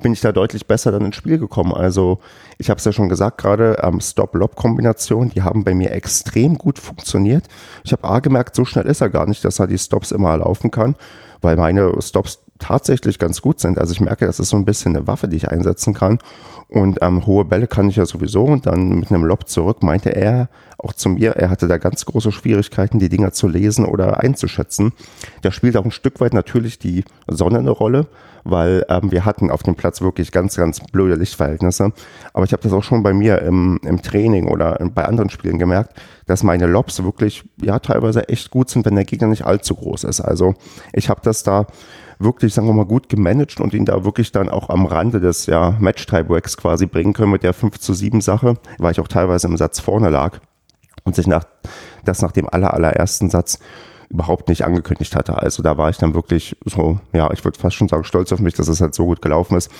bin 0.00 0.12
ich 0.12 0.20
da 0.20 0.32
deutlich 0.32 0.66
besser 0.66 0.92
dann 0.92 1.04
ins 1.04 1.16
Spiel 1.16 1.38
gekommen. 1.38 1.72
Also 1.72 2.20
ich 2.58 2.70
habe 2.70 2.78
es 2.78 2.84
ja 2.84 2.92
schon 2.92 3.08
gesagt 3.08 3.38
gerade, 3.38 3.78
ähm, 3.82 4.00
Stop-Lob-Kombination, 4.00 5.30
die 5.30 5.42
haben 5.42 5.64
bei 5.64 5.74
mir 5.74 5.90
extrem 5.90 6.56
gut 6.56 6.78
funktioniert. 6.78 7.46
Ich 7.84 7.92
habe 7.92 8.04
A 8.04 8.20
gemerkt, 8.20 8.54
so 8.54 8.64
schnell 8.64 8.86
ist 8.86 9.00
er 9.00 9.10
gar 9.10 9.26
nicht, 9.26 9.44
dass 9.44 9.58
er 9.58 9.66
die 9.66 9.78
Stops 9.78 10.12
immer 10.12 10.36
laufen 10.36 10.70
kann, 10.70 10.94
weil 11.40 11.56
meine 11.56 12.00
Stops 12.00 12.40
tatsächlich 12.58 13.18
ganz 13.18 13.40
gut 13.42 13.60
sind. 13.60 13.78
Also 13.78 13.92
ich 13.92 14.00
merke, 14.00 14.26
das 14.26 14.40
ist 14.40 14.50
so 14.50 14.56
ein 14.56 14.64
bisschen 14.64 14.96
eine 14.96 15.06
Waffe, 15.06 15.28
die 15.28 15.36
ich 15.36 15.48
einsetzen 15.48 15.94
kann. 15.94 16.18
Und 16.68 16.98
ähm, 17.00 17.24
hohe 17.26 17.46
Bälle 17.46 17.66
kann 17.66 17.88
ich 17.88 17.96
ja 17.96 18.04
sowieso. 18.04 18.44
Und 18.44 18.66
dann 18.66 19.00
mit 19.00 19.10
einem 19.10 19.24
Lob 19.24 19.48
zurück 19.48 19.82
meinte 19.82 20.14
er 20.14 20.48
auch 20.76 20.92
zu 20.92 21.08
mir, 21.08 21.32
er 21.32 21.50
hatte 21.50 21.66
da 21.66 21.78
ganz 21.78 22.04
große 22.04 22.30
Schwierigkeiten, 22.30 22.98
die 22.98 23.08
Dinger 23.08 23.32
zu 23.32 23.48
lesen 23.48 23.84
oder 23.84 24.20
einzuschätzen. 24.20 24.92
Da 25.42 25.50
spielt 25.50 25.76
auch 25.76 25.84
ein 25.84 25.90
Stück 25.90 26.20
weit 26.20 26.34
natürlich 26.34 26.78
die 26.78 27.04
Sonne 27.26 27.58
eine 27.58 27.70
Rolle, 27.70 28.06
weil 28.44 28.84
ähm, 28.88 29.10
wir 29.10 29.24
hatten 29.24 29.50
auf 29.50 29.62
dem 29.62 29.74
Platz 29.74 30.00
wirklich 30.02 30.30
ganz, 30.30 30.56
ganz 30.56 30.80
blöde 30.80 31.16
Lichtverhältnisse. 31.16 31.92
Aber 32.32 32.44
ich 32.44 32.52
habe 32.52 32.62
das 32.62 32.72
auch 32.72 32.84
schon 32.84 33.02
bei 33.02 33.12
mir 33.12 33.42
im, 33.42 33.80
im 33.82 34.02
Training 34.02 34.46
oder 34.46 34.78
bei 34.94 35.04
anderen 35.04 35.30
Spielen 35.30 35.58
gemerkt, 35.58 35.98
dass 36.26 36.44
meine 36.44 36.66
Lobs 36.66 37.02
wirklich 37.02 37.44
ja 37.60 37.78
teilweise 37.78 38.28
echt 38.28 38.50
gut 38.50 38.70
sind, 38.70 38.84
wenn 38.84 38.94
der 38.94 39.04
Gegner 39.04 39.28
nicht 39.28 39.46
allzu 39.46 39.74
groß 39.74 40.04
ist. 40.04 40.20
Also 40.20 40.54
ich 40.92 41.08
habe 41.08 41.22
das 41.24 41.42
da 41.42 41.66
wirklich, 42.18 42.54
sagen 42.54 42.66
wir 42.66 42.74
mal, 42.74 42.86
gut 42.86 43.08
gemanagt 43.08 43.60
und 43.60 43.74
ihn 43.74 43.84
da 43.84 44.04
wirklich 44.04 44.32
dann 44.32 44.48
auch 44.48 44.68
am 44.70 44.86
Rande 44.86 45.20
des 45.20 45.46
ja, 45.46 45.76
Match-Tiebreaks 45.78 46.56
quasi 46.56 46.86
bringen 46.86 47.12
können 47.12 47.32
mit 47.32 47.42
der 47.42 47.52
5 47.52 47.78
zu 47.78 47.94
7 47.94 48.20
Sache, 48.20 48.54
weil 48.78 48.92
ich 48.92 49.00
auch 49.00 49.08
teilweise 49.08 49.46
im 49.46 49.56
Satz 49.56 49.80
vorne 49.80 50.10
lag 50.10 50.38
und 51.04 51.14
sich 51.14 51.26
nach, 51.26 51.44
das 52.04 52.22
nach 52.22 52.32
dem 52.32 52.48
aller, 52.48 52.74
allerersten 52.74 53.30
Satz 53.30 53.58
überhaupt 54.10 54.48
nicht 54.48 54.64
angekündigt 54.64 55.14
hatte. 55.14 55.36
Also 55.36 55.62
da 55.62 55.76
war 55.76 55.90
ich 55.90 55.98
dann 55.98 56.14
wirklich 56.14 56.56
so, 56.64 56.98
ja, 57.12 57.30
ich 57.32 57.44
würde 57.44 57.58
fast 57.58 57.76
schon 57.76 57.88
sagen, 57.88 58.04
stolz 58.04 58.32
auf 58.32 58.40
mich, 58.40 58.54
dass 58.54 58.68
es 58.68 58.80
halt 58.80 58.94
so 58.94 59.04
gut 59.04 59.22
gelaufen 59.22 59.56
ist 59.56 59.70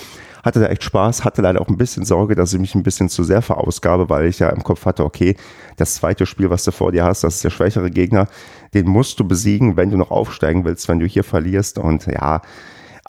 hatte 0.42 0.60
da 0.60 0.66
echt 0.66 0.84
Spaß, 0.84 1.24
hatte 1.24 1.42
leider 1.42 1.60
auch 1.60 1.68
ein 1.68 1.76
bisschen 1.76 2.04
Sorge, 2.04 2.34
dass 2.34 2.52
ich 2.52 2.60
mich 2.60 2.74
ein 2.74 2.82
bisschen 2.82 3.08
zu 3.08 3.24
sehr 3.24 3.42
verausgabe, 3.42 4.08
weil 4.08 4.26
ich 4.26 4.38
ja 4.38 4.48
im 4.50 4.62
Kopf 4.62 4.84
hatte, 4.86 5.04
okay, 5.04 5.36
das 5.76 5.94
zweite 5.94 6.26
Spiel, 6.26 6.50
was 6.50 6.64
du 6.64 6.72
vor 6.72 6.92
dir 6.92 7.04
hast, 7.04 7.24
das 7.24 7.36
ist 7.36 7.44
der 7.44 7.50
schwächere 7.50 7.90
Gegner, 7.90 8.28
den 8.74 8.86
musst 8.88 9.20
du 9.20 9.26
besiegen, 9.26 9.76
wenn 9.76 9.90
du 9.90 9.96
noch 9.96 10.10
aufsteigen 10.10 10.64
willst, 10.64 10.88
wenn 10.88 10.98
du 10.98 11.06
hier 11.06 11.24
verlierst 11.24 11.78
und 11.78 12.06
ja, 12.06 12.42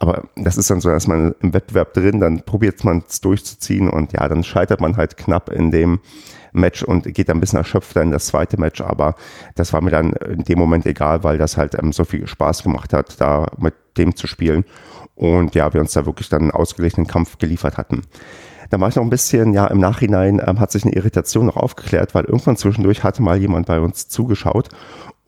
aber 0.00 0.24
das 0.34 0.56
ist 0.56 0.70
dann 0.70 0.80
so, 0.80 0.88
dass 0.88 1.06
man 1.06 1.34
im 1.40 1.52
Wettbewerb 1.52 1.92
drin, 1.92 2.20
dann 2.20 2.40
probiert 2.40 2.82
man 2.84 3.04
es 3.06 3.20
durchzuziehen 3.20 3.88
und 3.88 4.14
ja, 4.14 4.26
dann 4.28 4.42
scheitert 4.42 4.80
man 4.80 4.96
halt 4.96 5.18
knapp 5.18 5.50
in 5.50 5.70
dem 5.70 6.00
Match 6.52 6.82
und 6.82 7.04
geht 7.14 7.28
dann 7.28 7.36
ein 7.36 7.40
bisschen 7.40 7.58
erschöpfter 7.58 8.00
in 8.00 8.10
das 8.10 8.26
zweite 8.26 8.58
Match, 8.58 8.80
aber 8.80 9.14
das 9.54 9.74
war 9.74 9.82
mir 9.82 9.90
dann 9.90 10.14
in 10.14 10.42
dem 10.42 10.58
Moment 10.58 10.86
egal, 10.86 11.22
weil 11.22 11.36
das 11.36 11.58
halt 11.58 11.76
ähm, 11.80 11.92
so 11.92 12.04
viel 12.04 12.26
Spaß 12.26 12.62
gemacht 12.62 12.94
hat, 12.94 13.20
da 13.20 13.46
mit 13.58 13.74
dem 13.98 14.16
zu 14.16 14.26
spielen 14.26 14.64
und 15.14 15.54
ja, 15.54 15.72
wir 15.74 15.82
uns 15.82 15.92
da 15.92 16.06
wirklich 16.06 16.30
dann 16.30 16.42
einen 16.42 16.50
ausgeglichenen 16.50 17.06
Kampf 17.06 17.36
geliefert 17.36 17.76
hatten. 17.76 18.02
Da 18.70 18.80
war 18.80 18.88
ich 18.88 18.96
noch 18.96 19.02
ein 19.02 19.10
bisschen, 19.10 19.52
ja, 19.52 19.66
im 19.66 19.78
Nachhinein 19.78 20.40
ähm, 20.44 20.60
hat 20.60 20.70
sich 20.70 20.84
eine 20.84 20.94
Irritation 20.94 21.46
noch 21.46 21.56
aufgeklärt, 21.56 22.14
weil 22.14 22.24
irgendwann 22.24 22.56
zwischendurch 22.56 23.04
hatte 23.04 23.22
mal 23.22 23.36
jemand 23.36 23.66
bei 23.66 23.80
uns 23.80 24.08
zugeschaut 24.08 24.68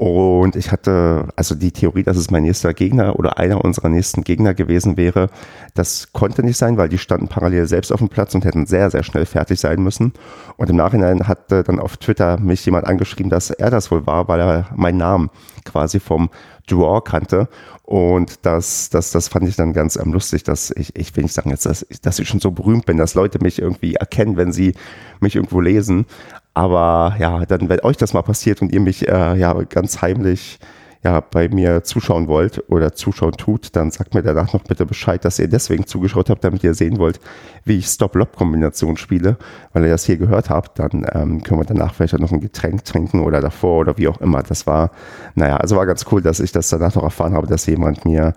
und 0.04 0.56
ich 0.56 0.72
hatte, 0.72 1.28
also 1.36 1.54
die 1.54 1.70
Theorie, 1.70 2.02
dass 2.02 2.16
es 2.16 2.28
mein 2.28 2.42
nächster 2.42 2.74
Gegner 2.74 3.20
oder 3.20 3.38
einer 3.38 3.64
unserer 3.64 3.88
nächsten 3.88 4.24
Gegner 4.24 4.52
gewesen 4.52 4.96
wäre, 4.96 5.30
das 5.74 6.12
konnte 6.12 6.42
nicht 6.42 6.56
sein, 6.56 6.76
weil 6.76 6.88
die 6.88 6.98
standen 6.98 7.28
parallel 7.28 7.68
selbst 7.68 7.92
auf 7.92 8.00
dem 8.00 8.08
Platz 8.08 8.34
und 8.34 8.44
hätten 8.44 8.66
sehr, 8.66 8.90
sehr 8.90 9.04
schnell 9.04 9.26
fertig 9.26 9.60
sein 9.60 9.80
müssen. 9.80 10.12
Und 10.56 10.68
im 10.70 10.74
Nachhinein 10.74 11.28
hatte 11.28 11.62
dann 11.62 11.78
auf 11.78 11.98
Twitter 11.98 12.40
mich 12.40 12.64
jemand 12.66 12.84
angeschrieben, 12.84 13.30
dass 13.30 13.50
er 13.50 13.70
das 13.70 13.92
wohl 13.92 14.04
war, 14.04 14.26
weil 14.26 14.40
er 14.40 14.66
meinen 14.74 14.98
Namen 14.98 15.30
quasi 15.64 16.00
vom 16.00 16.30
Draw 16.66 17.00
kannte. 17.02 17.48
Und 17.84 18.46
das, 18.46 18.90
das, 18.90 19.10
das 19.10 19.28
fand 19.28 19.48
ich 19.48 19.56
dann 19.56 19.72
ganz 19.72 19.96
ähm, 19.96 20.12
lustig, 20.12 20.44
dass 20.44 20.70
ich, 20.70 20.96
ich 20.96 21.14
will 21.16 21.24
nicht 21.24 21.34
sagen 21.34 21.50
jetzt, 21.50 21.66
dass, 21.66 21.86
dass 22.02 22.18
ich 22.18 22.28
schon 22.28 22.40
so 22.40 22.50
berühmt 22.50 22.86
bin, 22.86 22.96
dass 22.96 23.14
Leute 23.14 23.38
mich 23.42 23.60
irgendwie 23.60 23.96
erkennen, 23.96 24.36
wenn 24.36 24.52
sie 24.52 24.74
mich 25.20 25.36
irgendwo 25.36 25.60
lesen. 25.60 26.06
Aber 26.54 27.16
ja, 27.18 27.44
dann, 27.46 27.68
wenn 27.68 27.80
euch 27.80 27.96
das 27.96 28.12
mal 28.12 28.22
passiert 28.22 28.62
und 28.62 28.72
ihr 28.72 28.80
mich 28.80 29.08
äh, 29.08 29.36
ja 29.36 29.52
ganz 29.64 30.00
heimlich 30.00 30.58
ja, 31.04 31.20
bei 31.20 31.48
mir 31.48 31.82
zuschauen 31.82 32.28
wollt 32.28 32.62
oder 32.70 32.92
zuschauen 32.92 33.32
tut, 33.32 33.74
dann 33.74 33.90
sagt 33.90 34.14
mir 34.14 34.22
danach 34.22 34.52
noch 34.52 34.62
bitte 34.62 34.86
Bescheid, 34.86 35.24
dass 35.24 35.38
ihr 35.40 35.48
deswegen 35.48 35.84
zugeschaut 35.86 36.30
habt, 36.30 36.44
damit 36.44 36.62
ihr 36.62 36.74
sehen 36.74 36.98
wollt, 36.98 37.18
wie 37.64 37.78
ich 37.78 37.86
Stop-Lob-Kombination 37.86 38.96
spiele. 38.96 39.36
Weil 39.72 39.84
ihr 39.84 39.90
das 39.90 40.04
hier 40.04 40.16
gehört 40.16 40.48
habt, 40.48 40.78
dann 40.78 41.04
ähm, 41.12 41.42
können 41.42 41.60
wir 41.60 41.64
danach 41.64 41.94
vielleicht 41.94 42.16
noch 42.18 42.30
ein 42.30 42.40
Getränk 42.40 42.84
trinken 42.84 43.20
oder 43.20 43.40
davor 43.40 43.80
oder 43.80 43.98
wie 43.98 44.06
auch 44.06 44.20
immer. 44.20 44.44
Das 44.44 44.66
war, 44.68 44.92
naja, 45.34 45.56
also 45.56 45.74
war 45.76 45.86
ganz 45.86 46.06
cool, 46.12 46.22
dass 46.22 46.38
ich 46.38 46.52
das 46.52 46.68
danach 46.68 46.94
noch 46.94 47.02
erfahren 47.02 47.34
habe, 47.34 47.48
dass 47.48 47.66
jemand 47.66 48.04
mir 48.04 48.34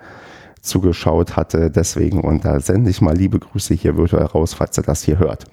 zugeschaut 0.62 1.36
hatte. 1.36 1.70
Deswegen, 1.70 2.22
und 2.22 2.46
da 2.46 2.60
sende 2.60 2.90
ich 2.90 3.00
mal 3.00 3.16
liebe 3.16 3.38
Grüße 3.38 3.76
hier 3.76 3.96
virtuell 3.96 4.26
raus, 4.26 4.56
falls 4.56 4.78
ihr 4.80 4.84
das 4.84 5.04
hier 5.04 5.20
hört. 5.20 5.46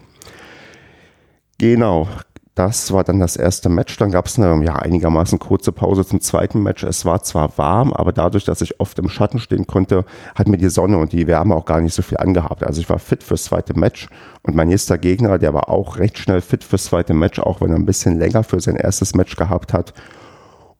Genau, 1.58 2.08
das 2.54 2.92
war 2.92 3.02
dann 3.02 3.18
das 3.18 3.36
erste 3.36 3.70
Match. 3.70 3.96
Dann 3.96 4.10
gab 4.10 4.26
es 4.26 4.38
eine 4.38 4.62
ja, 4.64 4.76
einigermaßen 4.76 5.38
kurze 5.38 5.72
Pause 5.72 6.04
zum 6.04 6.20
zweiten 6.20 6.62
Match. 6.62 6.82
Es 6.82 7.06
war 7.06 7.22
zwar 7.22 7.56
warm, 7.56 7.94
aber 7.94 8.12
dadurch, 8.12 8.44
dass 8.44 8.60
ich 8.60 8.78
oft 8.78 8.98
im 8.98 9.08
Schatten 9.08 9.38
stehen 9.38 9.66
konnte, 9.66 10.04
hat 10.34 10.48
mir 10.48 10.58
die 10.58 10.68
Sonne 10.68 10.98
und 10.98 11.12
die 11.12 11.26
Wärme 11.26 11.54
auch 11.54 11.64
gar 11.64 11.80
nicht 11.80 11.94
so 11.94 12.02
viel 12.02 12.18
angehabt. 12.18 12.62
Also 12.62 12.80
ich 12.80 12.90
war 12.90 12.98
fit 12.98 13.22
fürs 13.22 13.44
zweite 13.44 13.72
Match 13.78 14.08
und 14.42 14.54
mein 14.54 14.68
nächster 14.68 14.98
Gegner, 14.98 15.38
der 15.38 15.54
war 15.54 15.70
auch 15.70 15.96
recht 15.96 16.18
schnell 16.18 16.42
fit 16.42 16.62
fürs 16.62 16.84
zweite 16.84 17.14
Match, 17.14 17.38
auch 17.38 17.62
wenn 17.62 17.70
er 17.70 17.76
ein 17.76 17.86
bisschen 17.86 18.18
länger 18.18 18.44
für 18.44 18.60
sein 18.60 18.76
erstes 18.76 19.14
Match 19.14 19.34
gehabt 19.36 19.72
hat. 19.72 19.94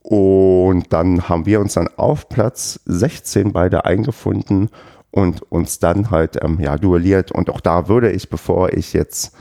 Und 0.03 0.93
dann 0.93 1.29
haben 1.29 1.47
wir 1.47 1.61
uns 1.61 1.75
dann 1.75 1.89
auf 1.97 2.29
Platz 2.29 2.81
16 2.85 3.53
beide 3.53 3.87
eingefunden 3.87 4.69
und 5.11 5.41
uns 5.51 5.79
dann 5.79 6.11
halt 6.11 6.43
ähm, 6.43 6.59
ja, 6.61 6.77
duelliert. 6.77 7.33
Und 7.33 7.49
auch 7.49 7.61
da 7.61 7.89
würde 7.89 8.11
ich, 8.11 8.29
bevor 8.29 8.73
ich 8.75 8.93
jetzt 8.93 9.33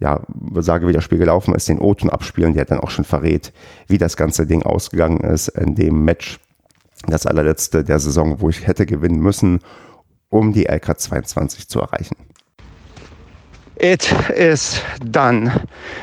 ja, 0.00 0.20
sage, 0.56 0.86
wie 0.86 0.92
das 0.92 1.04
Spiel 1.04 1.18
gelaufen 1.18 1.54
ist, 1.54 1.68
den 1.68 1.78
O-Ton 1.78 2.10
abspielen, 2.10 2.54
der 2.54 2.64
dann 2.64 2.80
auch 2.80 2.90
schon 2.90 3.04
verrät, 3.04 3.52
wie 3.88 3.98
das 3.98 4.16
ganze 4.16 4.46
Ding 4.46 4.62
ausgegangen 4.62 5.20
ist 5.20 5.48
in 5.48 5.74
dem 5.74 6.04
Match, 6.04 6.38
das 7.06 7.26
allerletzte 7.26 7.84
der 7.84 7.98
Saison, 7.98 8.40
wo 8.40 8.48
ich 8.48 8.66
hätte 8.66 8.86
gewinnen 8.86 9.20
müssen, 9.20 9.60
um 10.30 10.52
die 10.52 10.64
LK 10.64 10.98
22 10.98 11.68
zu 11.68 11.80
erreichen. 11.80 12.16
It 13.80 14.12
is 14.34 14.82
done. 15.04 15.52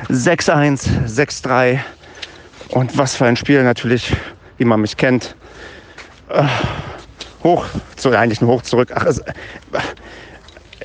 6-1, 0.10 1.08
6-3. 1.08 1.80
Und 2.70 2.98
was 2.98 3.16
für 3.16 3.25
ein 3.25 3.36
Spiel 3.36 3.64
natürlich, 3.64 4.16
wie 4.58 4.66
man 4.66 4.82
mich 4.82 4.96
kennt. 4.96 5.36
Äh, 6.30 6.48
hoch, 7.44 7.66
zu, 7.98 8.12
eigentlich 8.12 8.42
nur 8.42 8.52
hoch 8.52 8.62
zurück. 8.62 8.92
Ach, 8.96 9.06
es, 9.06 9.22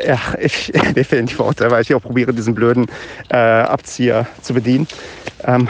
ja, 0.05 0.19
ich, 0.39 0.73
mir 0.95 1.05
fehlen 1.05 1.27
die 1.27 1.39
Worte, 1.39 1.71
weil 1.71 1.83
ich 1.83 1.95
auch 1.95 2.03
probiere, 2.03 2.33
diesen 2.33 2.55
blöden 2.55 2.87
äh, 3.29 3.37
Abzieher 3.37 4.27
zu 4.43 4.55
bedienen. 4.55 4.87
Ähm, 5.45 5.69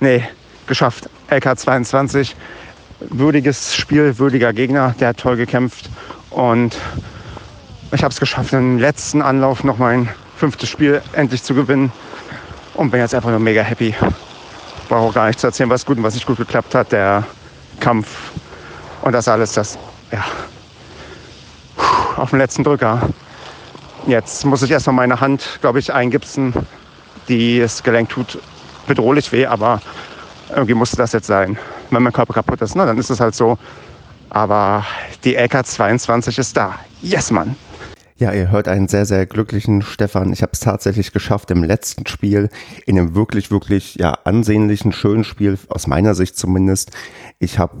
nee, 0.00 0.24
geschafft. 0.66 1.08
LK22. 1.30 2.34
würdiges 3.00 3.74
Spiel, 3.74 4.18
würdiger 4.18 4.52
Gegner, 4.52 4.94
der 5.00 5.08
hat 5.08 5.18
toll 5.18 5.36
gekämpft 5.36 5.90
und 6.30 6.76
ich 7.92 8.02
habe 8.02 8.12
es 8.12 8.20
geschafft, 8.20 8.52
im 8.52 8.78
letzten 8.78 9.22
Anlauf 9.22 9.64
noch 9.64 9.78
mein 9.78 10.08
fünftes 10.36 10.68
Spiel 10.68 11.00
endlich 11.12 11.42
zu 11.42 11.54
gewinnen 11.54 11.92
und 12.74 12.90
bin 12.90 13.00
jetzt 13.00 13.14
einfach 13.14 13.30
nur 13.30 13.38
mega 13.38 13.62
happy. 13.62 13.94
Brauche 14.88 15.08
auch 15.08 15.14
gar 15.14 15.26
nicht 15.28 15.40
zu 15.40 15.46
erzählen, 15.46 15.70
was 15.70 15.86
gut 15.86 15.96
und 15.96 16.02
was 16.02 16.14
nicht 16.14 16.26
gut 16.26 16.36
geklappt 16.36 16.74
hat. 16.74 16.92
Der 16.92 17.24
Kampf 17.80 18.08
und 19.02 19.12
das 19.12 19.28
alles, 19.28 19.52
das, 19.52 19.78
ja, 20.12 20.24
auf 22.16 22.30
dem 22.30 22.38
letzten 22.38 22.64
Drücker. 22.64 23.08
Jetzt 24.06 24.44
muss 24.44 24.62
ich 24.62 24.70
erstmal 24.70 24.96
meine 24.96 25.20
Hand, 25.20 25.58
glaube 25.60 25.78
ich, 25.78 25.92
eingipsen. 25.92 26.52
Die 27.28 27.60
das 27.60 27.82
Gelenk 27.82 28.10
tut 28.10 28.38
bedrohlich 28.86 29.32
weh, 29.32 29.46
aber 29.46 29.80
irgendwie 30.50 30.74
musste 30.74 30.96
das 30.96 31.12
jetzt 31.12 31.26
sein. 31.26 31.56
Wenn 31.90 32.02
mein 32.02 32.12
Körper 32.12 32.34
kaputt 32.34 32.60
ist, 32.60 32.74
na, 32.74 32.84
dann 32.84 32.98
ist 32.98 33.10
es 33.10 33.20
halt 33.20 33.34
so. 33.34 33.58
Aber 34.28 34.84
die 35.24 35.38
LK22 35.38 36.38
ist 36.38 36.56
da. 36.56 36.78
Yes, 37.00 37.30
Mann. 37.30 37.56
Ja, 38.16 38.32
ihr 38.32 38.50
hört 38.50 38.68
einen 38.68 38.88
sehr, 38.88 39.06
sehr 39.06 39.26
glücklichen 39.26 39.82
Stefan. 39.82 40.32
Ich 40.32 40.42
habe 40.42 40.52
es 40.52 40.60
tatsächlich 40.60 41.12
geschafft, 41.12 41.50
im 41.50 41.64
letzten 41.64 42.06
Spiel, 42.06 42.48
in 42.86 42.98
einem 42.98 43.14
wirklich, 43.14 43.50
wirklich 43.50 43.96
ja, 43.96 44.12
ansehnlichen, 44.24 44.92
schönen 44.92 45.24
Spiel, 45.24 45.58
aus 45.68 45.86
meiner 45.86 46.14
Sicht 46.14 46.36
zumindest. 46.36 46.92
Ich 47.38 47.58
habe 47.58 47.74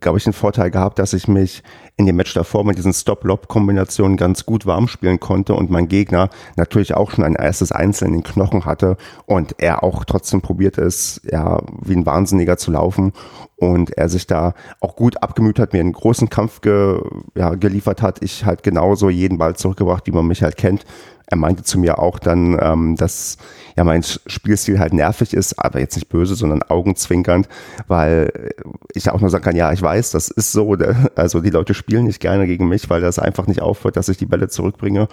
glaube 0.00 0.18
ich, 0.18 0.24
den 0.24 0.32
Vorteil 0.32 0.70
gehabt, 0.70 0.98
dass 0.98 1.12
ich 1.12 1.28
mich 1.28 1.62
in 1.96 2.06
dem 2.06 2.16
Match 2.16 2.32
davor 2.34 2.64
mit 2.64 2.78
diesen 2.78 2.92
Stop-Lob-Kombinationen 2.92 4.16
ganz 4.16 4.46
gut 4.46 4.66
warm 4.66 4.88
spielen 4.88 5.20
konnte 5.20 5.54
und 5.54 5.70
mein 5.70 5.88
Gegner 5.88 6.30
natürlich 6.56 6.94
auch 6.94 7.10
schon 7.10 7.24
ein 7.24 7.34
erstes 7.34 7.72
Einzel 7.72 8.08
in 8.08 8.14
den 8.14 8.22
Knochen 8.22 8.64
hatte 8.64 8.96
und 9.26 9.54
er 9.58 9.82
auch 9.82 10.04
trotzdem 10.04 10.40
probiert 10.40 10.78
ist, 10.78 11.20
ja, 11.30 11.62
wie 11.82 11.94
ein 11.94 12.06
Wahnsinniger 12.06 12.56
zu 12.56 12.70
laufen 12.70 13.12
und 13.56 13.96
er 13.96 14.08
sich 14.08 14.26
da 14.26 14.54
auch 14.80 14.96
gut 14.96 15.22
abgemüht 15.22 15.58
hat, 15.58 15.72
mir 15.72 15.80
einen 15.80 15.92
großen 15.92 16.30
Kampf 16.30 16.60
ge, 16.60 17.00
ja, 17.34 17.54
geliefert 17.54 18.00
hat. 18.00 18.22
Ich 18.22 18.44
halt 18.44 18.62
genauso 18.62 19.10
jeden 19.10 19.38
Ball 19.38 19.56
zurückgebracht, 19.56 20.06
wie 20.06 20.12
man 20.12 20.26
mich 20.26 20.42
halt 20.42 20.56
kennt 20.56 20.84
er 21.30 21.36
meinte 21.36 21.62
zu 21.62 21.78
mir 21.78 22.00
auch 22.00 22.18
dann, 22.18 22.58
ähm, 22.60 22.96
dass 22.96 23.38
ja 23.76 23.84
mein 23.84 24.02
Spielstil 24.02 24.80
halt 24.80 24.92
nervig 24.92 25.32
ist, 25.32 25.58
aber 25.58 25.78
jetzt 25.78 25.94
nicht 25.94 26.08
böse, 26.08 26.34
sondern 26.34 26.62
augenzwinkernd, 26.64 27.48
weil 27.86 28.52
ich 28.92 29.10
auch 29.10 29.20
nur 29.20 29.30
sagen 29.30 29.44
kann, 29.44 29.56
ja, 29.56 29.69
ich 29.72 29.82
weiß, 29.82 30.10
das 30.10 30.28
ist 30.28 30.52
so. 30.52 30.76
Also 31.14 31.40
die 31.40 31.50
Leute 31.50 31.74
spielen 31.74 32.04
nicht 32.04 32.20
gerne 32.20 32.46
gegen 32.46 32.68
mich, 32.68 32.88
weil 32.90 33.00
das 33.00 33.18
einfach 33.18 33.46
nicht 33.46 33.62
aufhört, 33.62 33.96
dass 33.96 34.08
ich 34.08 34.16
die 34.16 34.26
Bälle 34.26 34.48
zurückbringe. 34.48 35.08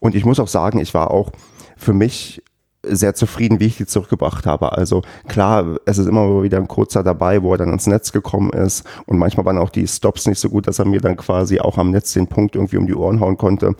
Und 0.00 0.14
ich 0.14 0.24
muss 0.24 0.40
auch 0.40 0.48
sagen, 0.48 0.78
ich 0.78 0.94
war 0.94 1.10
auch 1.10 1.32
für 1.76 1.92
mich 1.92 2.42
sehr 2.82 3.14
zufrieden, 3.14 3.60
wie 3.60 3.66
ich 3.66 3.76
die 3.76 3.86
zurückgebracht 3.86 4.46
habe. 4.46 4.72
Also 4.72 5.02
klar, 5.26 5.78
es 5.84 5.98
ist 5.98 6.06
immer 6.06 6.42
wieder 6.42 6.58
ein 6.58 6.68
kurzer 6.68 7.02
dabei, 7.02 7.42
wo 7.42 7.52
er 7.52 7.58
dann 7.58 7.68
ans 7.68 7.86
Netz 7.86 8.12
gekommen 8.12 8.50
ist 8.50 8.84
und 9.06 9.18
manchmal 9.18 9.46
waren 9.46 9.58
auch 9.58 9.70
die 9.70 9.86
Stops 9.86 10.26
nicht 10.26 10.38
so 10.38 10.48
gut, 10.48 10.68
dass 10.68 10.78
er 10.78 10.84
mir 10.84 11.00
dann 11.00 11.16
quasi 11.16 11.58
auch 11.58 11.76
am 11.76 11.90
Netz 11.90 12.12
den 12.12 12.28
Punkt 12.28 12.54
irgendwie 12.54 12.76
um 12.76 12.86
die 12.86 12.94
Ohren 12.94 13.20
hauen 13.20 13.36
konnte. 13.36 13.74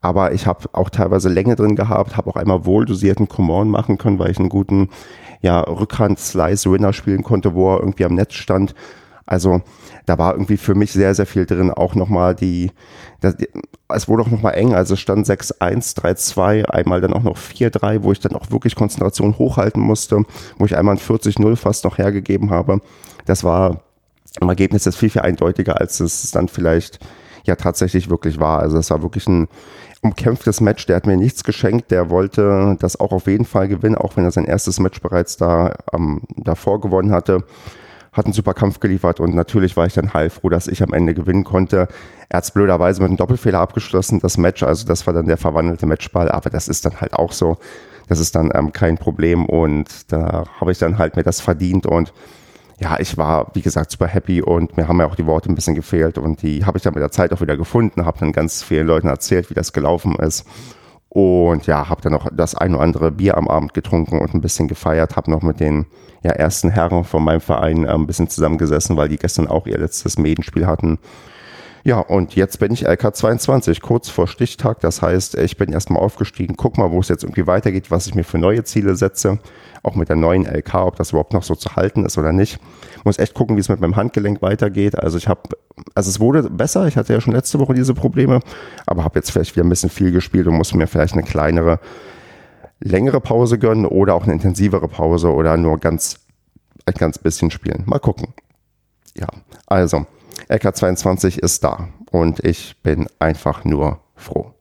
Aber 0.00 0.32
ich 0.32 0.46
habe 0.46 0.68
auch 0.72 0.88
teilweise 0.88 1.28
Länge 1.28 1.56
drin 1.56 1.76
gehabt, 1.76 2.16
habe 2.16 2.30
auch 2.30 2.36
einmal 2.36 2.64
wohl 2.64 2.86
dosierten 2.86 3.28
machen 3.68 3.98
können, 3.98 4.18
weil 4.18 4.30
ich 4.30 4.38
einen 4.38 4.48
guten 4.48 4.88
ja, 5.42 5.60
Rückhand-Slice-Winner 5.60 6.92
spielen 6.92 7.22
konnte, 7.22 7.54
wo 7.54 7.74
er 7.74 7.80
irgendwie 7.80 8.06
am 8.06 8.14
Netz 8.14 8.34
stand. 8.34 8.74
Also 9.30 9.62
da 10.06 10.18
war 10.18 10.32
irgendwie 10.32 10.56
für 10.56 10.74
mich 10.74 10.92
sehr, 10.92 11.14
sehr 11.14 11.24
viel 11.24 11.46
drin. 11.46 11.70
Auch 11.70 11.94
nochmal 11.94 12.34
die, 12.34 12.72
das, 13.20 13.36
es 13.88 14.08
wurde 14.08 14.24
auch 14.24 14.30
nochmal 14.30 14.54
eng, 14.54 14.74
also 14.74 14.96
stand 14.96 15.24
6-1, 15.24 15.96
3-2, 15.96 16.64
einmal 16.64 17.00
dann 17.00 17.12
auch 17.12 17.22
noch 17.22 17.38
4-3, 17.38 18.02
wo 18.02 18.10
ich 18.10 18.18
dann 18.18 18.34
auch 18.34 18.50
wirklich 18.50 18.74
Konzentration 18.74 19.38
hochhalten 19.38 19.80
musste, 19.80 20.24
wo 20.58 20.66
ich 20.66 20.76
einmal 20.76 20.96
ein 20.96 21.00
40-0 21.00 21.54
fast 21.54 21.84
noch 21.84 21.96
hergegeben 21.98 22.50
habe. 22.50 22.80
Das 23.24 23.44
war 23.44 23.82
im 24.40 24.48
Ergebnis 24.48 24.84
jetzt 24.84 24.98
viel, 24.98 25.10
viel 25.10 25.22
eindeutiger, 25.22 25.80
als 25.80 26.00
es 26.00 26.28
dann 26.32 26.48
vielleicht 26.48 26.98
ja 27.44 27.54
tatsächlich 27.54 28.10
wirklich 28.10 28.40
war. 28.40 28.58
Also 28.58 28.78
es 28.78 28.90
war 28.90 29.02
wirklich 29.02 29.28
ein 29.28 29.46
umkämpftes 30.02 30.60
Match. 30.60 30.86
Der 30.86 30.96
hat 30.96 31.06
mir 31.06 31.16
nichts 31.16 31.44
geschenkt. 31.44 31.92
Der 31.92 32.10
wollte 32.10 32.76
das 32.80 32.98
auch 32.98 33.12
auf 33.12 33.28
jeden 33.28 33.44
Fall 33.44 33.68
gewinnen, 33.68 33.94
auch 33.94 34.16
wenn 34.16 34.24
er 34.24 34.32
sein 34.32 34.44
erstes 34.44 34.80
Match 34.80 35.00
bereits 35.00 35.36
da 35.36 35.76
ähm, 35.92 36.22
davor 36.36 36.80
gewonnen 36.80 37.12
hatte. 37.12 37.44
Hat 38.12 38.26
einen 38.26 38.32
super 38.32 38.54
Kampf 38.54 38.80
geliefert 38.80 39.20
und 39.20 39.34
natürlich 39.34 39.76
war 39.76 39.86
ich 39.86 39.94
dann 39.94 40.12
heilfroh, 40.12 40.48
dass 40.48 40.66
ich 40.66 40.82
am 40.82 40.92
Ende 40.92 41.14
gewinnen 41.14 41.44
konnte. 41.44 41.88
Er 42.28 42.36
hat 42.36 42.54
blöderweise 42.54 43.00
mit 43.00 43.10
einem 43.10 43.16
Doppelfehler 43.16 43.60
abgeschlossen, 43.60 44.20
das 44.20 44.36
Match. 44.36 44.62
Also 44.62 44.86
das 44.86 45.06
war 45.06 45.14
dann 45.14 45.26
der 45.26 45.36
verwandelte 45.36 45.86
Matchball, 45.86 46.30
aber 46.30 46.50
das 46.50 46.68
ist 46.68 46.84
dann 46.84 47.00
halt 47.00 47.14
auch 47.14 47.32
so. 47.32 47.58
Das 48.08 48.18
ist 48.18 48.34
dann 48.34 48.50
ähm, 48.54 48.72
kein 48.72 48.98
Problem 48.98 49.46
und 49.46 50.12
da 50.12 50.44
habe 50.60 50.72
ich 50.72 50.78
dann 50.78 50.98
halt 50.98 51.16
mir 51.16 51.22
das 51.22 51.40
verdient 51.40 51.86
und 51.86 52.12
ja, 52.80 52.98
ich 52.98 53.18
war, 53.18 53.50
wie 53.52 53.60
gesagt, 53.60 53.90
super 53.90 54.06
happy 54.06 54.40
und 54.42 54.76
mir 54.76 54.88
haben 54.88 54.98
ja 54.98 55.06
auch 55.06 55.14
die 55.14 55.26
Worte 55.26 55.52
ein 55.52 55.54
bisschen 55.54 55.74
gefehlt 55.74 56.16
und 56.16 56.42
die 56.42 56.64
habe 56.64 56.78
ich 56.78 56.82
dann 56.82 56.94
mit 56.94 57.02
der 57.02 57.10
Zeit 57.10 57.32
auch 57.32 57.40
wieder 57.40 57.56
gefunden, 57.56 58.06
habe 58.06 58.18
dann 58.18 58.32
ganz 58.32 58.62
vielen 58.62 58.86
Leuten 58.86 59.06
erzählt, 59.06 59.50
wie 59.50 59.54
das 59.54 59.72
gelaufen 59.72 60.16
ist 60.16 60.46
und 61.10 61.66
ja, 61.66 61.88
habe 61.88 62.02
dann 62.02 62.12
noch 62.12 62.28
das 62.32 62.54
ein 62.54 62.72
oder 62.72 62.84
andere 62.84 63.10
Bier 63.10 63.36
am 63.36 63.48
Abend 63.48 63.74
getrunken 63.74 64.20
und 64.20 64.32
ein 64.32 64.40
bisschen 64.40 64.68
gefeiert, 64.68 65.16
habe 65.16 65.30
noch 65.30 65.42
mit 65.42 65.58
den 65.58 65.86
ja, 66.22 66.30
ersten 66.30 66.70
Herren 66.70 67.02
von 67.04 67.24
meinem 67.24 67.40
Verein 67.40 67.84
äh, 67.84 67.88
ein 67.88 68.06
bisschen 68.06 68.28
zusammengesessen, 68.28 68.96
weil 68.96 69.08
die 69.08 69.16
gestern 69.16 69.48
auch 69.48 69.66
ihr 69.66 69.78
letztes 69.78 70.18
Medenspiel 70.18 70.66
hatten 70.66 70.98
ja, 71.82 72.00
und 72.00 72.36
jetzt 72.36 72.58
bin 72.58 72.72
ich 72.72 72.86
LK22, 72.86 73.80
kurz 73.80 74.10
vor 74.10 74.26
Stichtag. 74.26 74.80
Das 74.80 75.00
heißt, 75.00 75.36
ich 75.36 75.56
bin 75.56 75.72
erstmal 75.72 76.02
aufgestiegen, 76.02 76.56
guck 76.56 76.76
mal, 76.76 76.90
wo 76.90 77.00
es 77.00 77.08
jetzt 77.08 77.24
irgendwie 77.24 77.46
weitergeht, 77.46 77.90
was 77.90 78.06
ich 78.06 78.14
mir 78.14 78.24
für 78.24 78.38
neue 78.38 78.64
Ziele 78.64 78.96
setze. 78.96 79.38
Auch 79.82 79.94
mit 79.94 80.10
der 80.10 80.16
neuen 80.16 80.44
LK, 80.44 80.74
ob 80.74 80.96
das 80.96 81.10
überhaupt 81.10 81.32
noch 81.32 81.42
so 81.42 81.54
zu 81.54 81.76
halten 81.76 82.04
ist 82.04 82.18
oder 82.18 82.32
nicht. 82.32 82.60
Muss 83.04 83.18
echt 83.18 83.32
gucken, 83.32 83.56
wie 83.56 83.60
es 83.60 83.70
mit 83.70 83.80
meinem 83.80 83.96
Handgelenk 83.96 84.42
weitergeht. 84.42 84.98
Also 84.98 85.16
ich 85.16 85.26
habe, 85.26 85.40
also 85.94 86.10
es 86.10 86.20
wurde 86.20 86.50
besser. 86.50 86.86
Ich 86.86 86.98
hatte 86.98 87.14
ja 87.14 87.20
schon 87.20 87.32
letzte 87.32 87.58
Woche 87.58 87.72
diese 87.72 87.94
Probleme, 87.94 88.40
aber 88.84 89.04
habe 89.04 89.18
jetzt 89.18 89.30
vielleicht 89.30 89.56
wieder 89.56 89.64
ein 89.64 89.70
bisschen 89.70 89.88
viel 89.88 90.12
gespielt 90.12 90.46
und 90.48 90.56
muss 90.56 90.74
mir 90.74 90.86
vielleicht 90.86 91.14
eine 91.14 91.22
kleinere, 91.22 91.80
längere 92.80 93.22
Pause 93.22 93.58
gönnen 93.58 93.86
oder 93.86 94.14
auch 94.14 94.24
eine 94.24 94.34
intensivere 94.34 94.86
Pause 94.86 95.32
oder 95.32 95.56
nur 95.56 95.78
ganz, 95.78 96.16
ein 96.84 96.94
ganz 96.94 97.16
bisschen 97.18 97.50
spielen. 97.50 97.84
Mal 97.86 98.00
gucken. 98.00 98.34
Ja, 99.16 99.28
also 99.66 100.04
LK22 100.50 101.38
ist 101.38 101.62
da 101.62 101.88
und 102.10 102.44
ich 102.44 102.76
bin 102.82 103.06
einfach 103.18 103.64
nur 103.64 104.00
froh. 104.16 104.52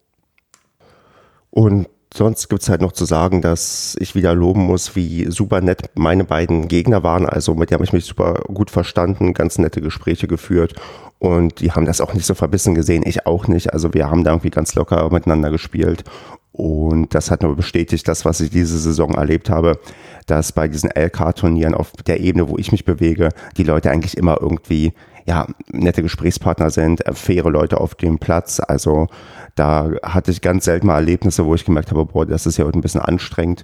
Und 1.49 1.87
sonst 2.13 2.47
gibt 2.47 2.61
es 2.61 2.69
halt 2.69 2.81
noch 2.81 2.91
zu 2.91 3.05
sagen, 3.05 3.41
dass 3.41 3.95
ich 3.99 4.13
wieder 4.13 4.35
loben 4.35 4.61
muss, 4.61 4.95
wie 4.95 5.29
super 5.31 5.61
nett 5.61 5.89
meine 5.95 6.23
beiden 6.23 6.67
Gegner 6.67 7.03
waren. 7.03 7.25
Also 7.25 7.55
mit 7.55 7.69
denen 7.69 7.77
habe 7.77 7.85
ich 7.85 7.93
mich 7.93 8.05
super 8.05 8.35
gut 8.53 8.69
verstanden, 8.69 9.33
ganz 9.33 9.57
nette 9.57 9.81
Gespräche 9.81 10.27
geführt 10.27 10.75
und 11.17 11.59
die 11.59 11.71
haben 11.71 11.85
das 11.85 12.01
auch 12.01 12.13
nicht 12.13 12.25
so 12.25 12.35
verbissen 12.35 12.75
gesehen, 12.75 13.03
ich 13.05 13.25
auch 13.25 13.47
nicht. 13.47 13.73
Also 13.73 13.93
wir 13.93 14.11
haben 14.11 14.23
da 14.23 14.31
irgendwie 14.31 14.51
ganz 14.51 14.75
locker 14.75 15.09
miteinander 15.11 15.49
gespielt 15.49 16.03
und 16.51 17.15
das 17.15 17.31
hat 17.31 17.41
nur 17.41 17.55
bestätigt, 17.55 18.07
das, 18.07 18.25
was 18.25 18.41
ich 18.41 18.49
diese 18.49 18.77
Saison 18.77 19.15
erlebt 19.15 19.49
habe, 19.49 19.79
dass 20.27 20.51
bei 20.51 20.67
diesen 20.67 20.91
LK-Turnieren 20.91 21.73
auf 21.73 21.91
der 22.05 22.19
Ebene, 22.19 22.47
wo 22.47 22.57
ich 22.57 22.71
mich 22.71 22.85
bewege, 22.85 23.29
die 23.57 23.63
Leute 23.63 23.89
eigentlich 23.89 24.17
immer 24.17 24.37
irgendwie 24.39 24.93
ja, 25.29 25.45
nette 25.71 26.01
Gesprächspartner 26.01 26.71
sind, 26.71 27.05
äh, 27.05 27.13
faire 27.13 27.51
Leute 27.51 27.79
auf 27.79 27.93
dem 27.93 28.17
Platz. 28.17 28.59
Also 28.59 29.07
da 29.53 29.91
hatte 30.01 30.31
ich 30.31 30.41
ganz 30.41 30.65
selten 30.65 30.87
mal 30.87 30.95
Erlebnisse, 30.95 31.45
wo 31.45 31.53
ich 31.53 31.65
gemerkt 31.65 31.91
habe, 31.91 32.03
boah, 32.03 32.25
das 32.25 32.47
ist 32.47 32.57
ja 32.57 32.65
heute 32.65 32.79
ein 32.79 32.81
bisschen 32.81 33.01
anstrengend. 33.01 33.63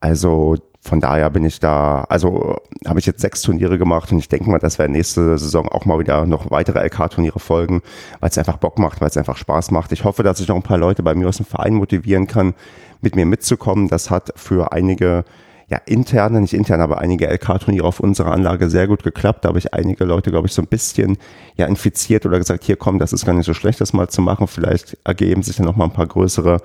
Also 0.00 0.56
von 0.80 1.00
daher 1.00 1.30
bin 1.30 1.44
ich 1.44 1.60
da, 1.60 2.02
also 2.08 2.56
habe 2.86 2.98
ich 2.98 3.06
jetzt 3.06 3.20
sechs 3.20 3.40
Turniere 3.42 3.78
gemacht 3.78 4.10
und 4.10 4.18
ich 4.18 4.28
denke 4.28 4.50
mal, 4.50 4.58
dass 4.58 4.80
wir 4.80 4.88
nächste 4.88 5.38
Saison 5.38 5.68
auch 5.68 5.84
mal 5.84 6.00
wieder 6.00 6.26
noch 6.26 6.50
weitere 6.50 6.84
LK-Turniere 6.84 7.38
folgen, 7.38 7.82
weil 8.18 8.30
es 8.30 8.38
einfach 8.38 8.56
Bock 8.56 8.80
macht, 8.80 9.00
weil 9.00 9.08
es 9.08 9.16
einfach 9.16 9.36
Spaß 9.36 9.70
macht. 9.70 9.92
Ich 9.92 10.02
hoffe, 10.02 10.24
dass 10.24 10.40
ich 10.40 10.48
noch 10.48 10.56
ein 10.56 10.62
paar 10.62 10.78
Leute 10.78 11.04
bei 11.04 11.14
mir 11.14 11.28
aus 11.28 11.36
dem 11.36 11.46
Verein 11.46 11.74
motivieren 11.74 12.26
kann, 12.26 12.54
mit 13.00 13.14
mir 13.14 13.26
mitzukommen. 13.26 13.86
Das 13.86 14.10
hat 14.10 14.32
für 14.34 14.72
einige 14.72 15.24
ja, 15.68 15.78
interne, 15.84 16.40
nicht 16.40 16.54
intern, 16.54 16.80
aber 16.80 16.98
einige 16.98 17.26
LK-Turniere 17.26 17.86
auf 17.86 17.98
unserer 17.98 18.30
Anlage 18.30 18.70
sehr 18.70 18.86
gut 18.86 19.02
geklappt. 19.02 19.44
Da 19.44 19.48
habe 19.48 19.58
ich 19.58 19.74
einige 19.74 20.04
Leute, 20.04 20.30
glaube 20.30 20.46
ich, 20.46 20.52
so 20.52 20.62
ein 20.62 20.68
bisschen 20.68 21.18
ja 21.56 21.66
infiziert 21.66 22.24
oder 22.24 22.38
gesagt, 22.38 22.62
hier 22.62 22.76
komm, 22.76 23.00
das 23.00 23.12
ist 23.12 23.26
gar 23.26 23.32
nicht 23.32 23.46
so 23.46 23.54
schlecht, 23.54 23.80
das 23.80 23.92
mal 23.92 24.08
zu 24.08 24.22
machen. 24.22 24.46
Vielleicht 24.46 24.96
ergeben 25.04 25.42
sich 25.42 25.56
dann 25.56 25.66
noch 25.66 25.74
mal 25.74 25.84
ein 25.84 25.92
paar 25.92 26.06
größere 26.06 26.58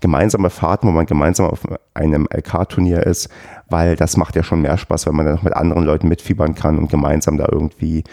gemeinsame 0.00 0.50
Fahrten, 0.50 0.88
wo 0.88 0.92
man 0.92 1.06
gemeinsam 1.06 1.46
auf 1.46 1.60
einem 1.94 2.26
LK-Turnier 2.32 3.04
ist, 3.04 3.28
weil 3.68 3.96
das 3.96 4.16
macht 4.16 4.34
ja 4.34 4.42
schon 4.42 4.60
mehr 4.60 4.76
Spaß, 4.76 5.06
wenn 5.06 5.14
man 5.14 5.26
dann 5.26 5.36
noch 5.36 5.42
mit 5.42 5.54
anderen 5.54 5.84
Leuten 5.84 6.08
mitfiebern 6.08 6.54
kann 6.54 6.78
und 6.78 6.90
gemeinsam 6.90 7.36
da 7.36 7.48
irgendwie 7.50 8.04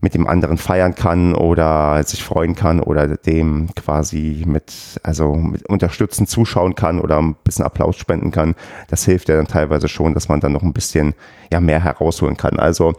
mit 0.00 0.14
dem 0.14 0.26
anderen 0.26 0.56
feiern 0.56 0.94
kann 0.94 1.34
oder 1.34 2.02
sich 2.04 2.24
freuen 2.24 2.54
kann 2.54 2.80
oder 2.80 3.06
dem 3.16 3.68
quasi 3.74 4.44
mit, 4.46 4.72
also 5.02 5.34
mit 5.34 5.66
unterstützen, 5.68 6.26
zuschauen 6.26 6.74
kann 6.74 7.00
oder 7.00 7.18
ein 7.18 7.36
bisschen 7.44 7.64
Applaus 7.64 7.96
spenden 7.96 8.30
kann. 8.30 8.54
Das 8.88 9.04
hilft 9.04 9.28
ja 9.28 9.36
dann 9.36 9.46
teilweise 9.46 9.88
schon, 9.88 10.14
dass 10.14 10.28
man 10.28 10.40
dann 10.40 10.52
noch 10.52 10.62
ein 10.62 10.72
bisschen 10.72 11.14
ja, 11.52 11.60
mehr 11.60 11.84
herausholen 11.84 12.36
kann. 12.36 12.58
Also 12.58 12.94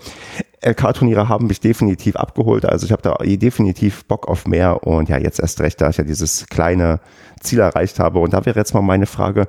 LK-Turniere 0.63 1.27
haben 1.27 1.48
mich 1.48 1.60
definitiv 1.60 2.15
abgeholt. 2.15 2.65
Also 2.65 2.86
ich 2.86 2.91
habe 2.91 3.01
da 3.01 3.15
definitiv 3.24 4.05
Bock 4.05 4.27
auf 4.27 4.46
mehr 4.46 4.86
und 4.86 5.10
ja, 5.10 5.17
jetzt 5.17 5.39
erst 5.39 5.60
recht, 5.62 5.81
da 5.81 5.89
ich 5.89 5.98
ja 5.98 6.03
dieses 6.03 6.46
kleine 6.48 7.00
Ziel 7.39 7.60
erreicht 7.60 8.00
habe. 8.00 8.20
Und 8.20 8.34
da 8.34 8.46
wäre 8.46 8.60
jetzt 8.60 8.75
mal 8.75 8.81
meine 8.81 9.08
Frage, 9.08 9.48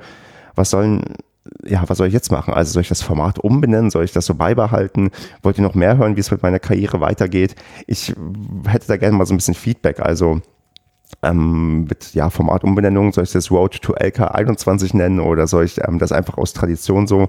was 0.55 0.71
sollen 0.71 1.03
ja, 1.65 1.83
was 1.89 1.99
soll 1.99 2.07
ich 2.07 2.15
jetzt 2.15 2.31
machen? 2.31 2.55
Also 2.55 2.73
soll 2.73 2.83
ich 2.83 2.89
das 2.89 3.03
Format 3.03 3.39
umbenennen? 3.39 3.91
Soll 3.91 4.05
ich 4.05 4.13
das 4.13 4.27
so 4.27 4.35
beibehalten? 4.35 5.11
Wollt 5.43 5.59
ihr 5.59 5.65
noch 5.65 5.75
mehr 5.75 5.97
hören, 5.97 6.17
wie 6.17 6.21
es 6.21 6.31
mit 6.31 6.43
meiner 6.43 6.59
Karriere 6.59 7.01
weitergeht? 7.01 7.57
Ich 7.87 8.15
hätte 8.67 8.87
da 8.87 8.97
gerne 8.97 9.17
mal 9.17 9.27
so 9.27 9.35
ein 9.35 9.39
bisschen 9.39 9.55
Feedback. 9.55 10.01
Also 10.01 10.41
ähm, 11.23 11.85
mit 11.85 12.15
ja, 12.15 12.31
Formatumbenennung, 12.31 13.13
soll 13.13 13.25
ich 13.25 13.33
das 13.33 13.51
Road 13.51 13.81
to 13.83 13.95
LK21 13.95 14.97
nennen 14.97 15.21
oder 15.21 15.47
soll 15.47 15.65
ich 15.65 15.79
ähm, 15.87 15.99
das 15.99 16.13
einfach 16.13 16.39
aus 16.39 16.53
Tradition 16.53 17.07
so 17.07 17.29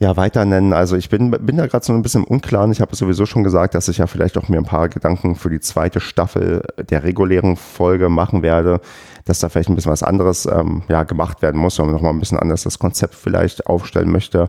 ja, 0.00 0.16
weiter 0.16 0.44
nennen. 0.44 0.72
Also 0.72 0.96
ich 0.96 1.08
bin, 1.08 1.30
bin 1.30 1.56
da 1.56 1.66
gerade 1.66 1.84
so 1.84 1.92
ein 1.92 2.02
bisschen 2.02 2.24
unklar. 2.24 2.68
Ich 2.70 2.80
habe 2.80 2.96
sowieso 2.96 3.26
schon 3.26 3.44
gesagt, 3.44 3.74
dass 3.74 3.88
ich 3.88 3.98
ja 3.98 4.06
vielleicht 4.06 4.36
auch 4.36 4.48
mir 4.48 4.58
ein 4.58 4.64
paar 4.64 4.88
Gedanken 4.88 5.36
für 5.36 5.50
die 5.50 5.60
zweite 5.60 6.00
Staffel 6.00 6.62
der 6.90 7.04
regulären 7.04 7.56
Folge 7.56 8.08
machen 8.08 8.42
werde, 8.42 8.80
dass 9.24 9.38
da 9.38 9.48
vielleicht 9.48 9.68
ein 9.68 9.76
bisschen 9.76 9.92
was 9.92 10.02
anderes 10.02 10.46
ähm, 10.46 10.82
ja, 10.88 11.04
gemacht 11.04 11.42
werden 11.42 11.60
muss, 11.60 11.78
und 11.78 11.92
nochmal 11.92 12.12
ein 12.12 12.20
bisschen 12.20 12.38
anders 12.38 12.64
das 12.64 12.78
Konzept 12.78 13.14
vielleicht 13.14 13.66
aufstellen 13.66 14.10
möchte. 14.10 14.48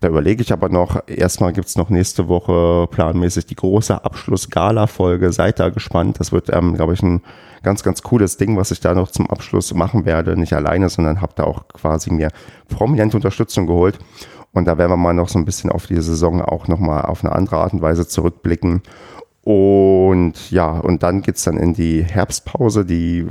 Da 0.00 0.08
überlege 0.08 0.42
ich 0.42 0.52
aber 0.52 0.68
noch, 0.68 1.02
erstmal 1.06 1.52
gibt's 1.52 1.76
noch 1.76 1.88
nächste 1.88 2.28
Woche 2.28 2.86
planmäßig 2.90 3.46
die 3.46 3.54
große 3.54 4.04
Abschluss-Gala-Folge. 4.04 5.32
Seid 5.32 5.58
da 5.58 5.70
gespannt. 5.70 6.20
Das 6.20 6.32
wird, 6.32 6.52
ähm, 6.52 6.74
glaube 6.74 6.94
ich, 6.94 7.02
ein 7.02 7.22
ganz, 7.62 7.82
ganz 7.82 8.02
cooles 8.02 8.36
Ding, 8.36 8.56
was 8.56 8.70
ich 8.70 8.80
da 8.80 8.94
noch 8.94 9.10
zum 9.10 9.30
Abschluss 9.30 9.72
machen 9.72 10.04
werde. 10.04 10.38
Nicht 10.38 10.52
alleine, 10.52 10.88
sondern 10.90 11.20
habe 11.22 11.32
da 11.36 11.44
auch 11.44 11.68
quasi 11.68 12.12
mir 12.12 12.28
prominente 12.68 13.16
Unterstützung 13.16 13.66
geholt. 13.66 13.98
Und 14.56 14.64
da 14.64 14.78
werden 14.78 14.90
wir 14.90 14.96
mal 14.96 15.12
noch 15.12 15.28
so 15.28 15.38
ein 15.38 15.44
bisschen 15.44 15.70
auf 15.70 15.86
die 15.86 16.00
Saison 16.00 16.40
auch 16.40 16.66
nochmal 16.66 17.02
auf 17.02 17.22
eine 17.22 17.34
andere 17.34 17.58
Art 17.58 17.74
und 17.74 17.82
Weise 17.82 18.08
zurückblicken. 18.08 18.80
Und 19.42 20.50
ja, 20.50 20.78
und 20.78 21.02
dann 21.02 21.20
geht's 21.20 21.44
dann 21.44 21.58
in 21.58 21.74
die 21.74 22.02
Herbstpause, 22.02 22.86
die 22.86 23.26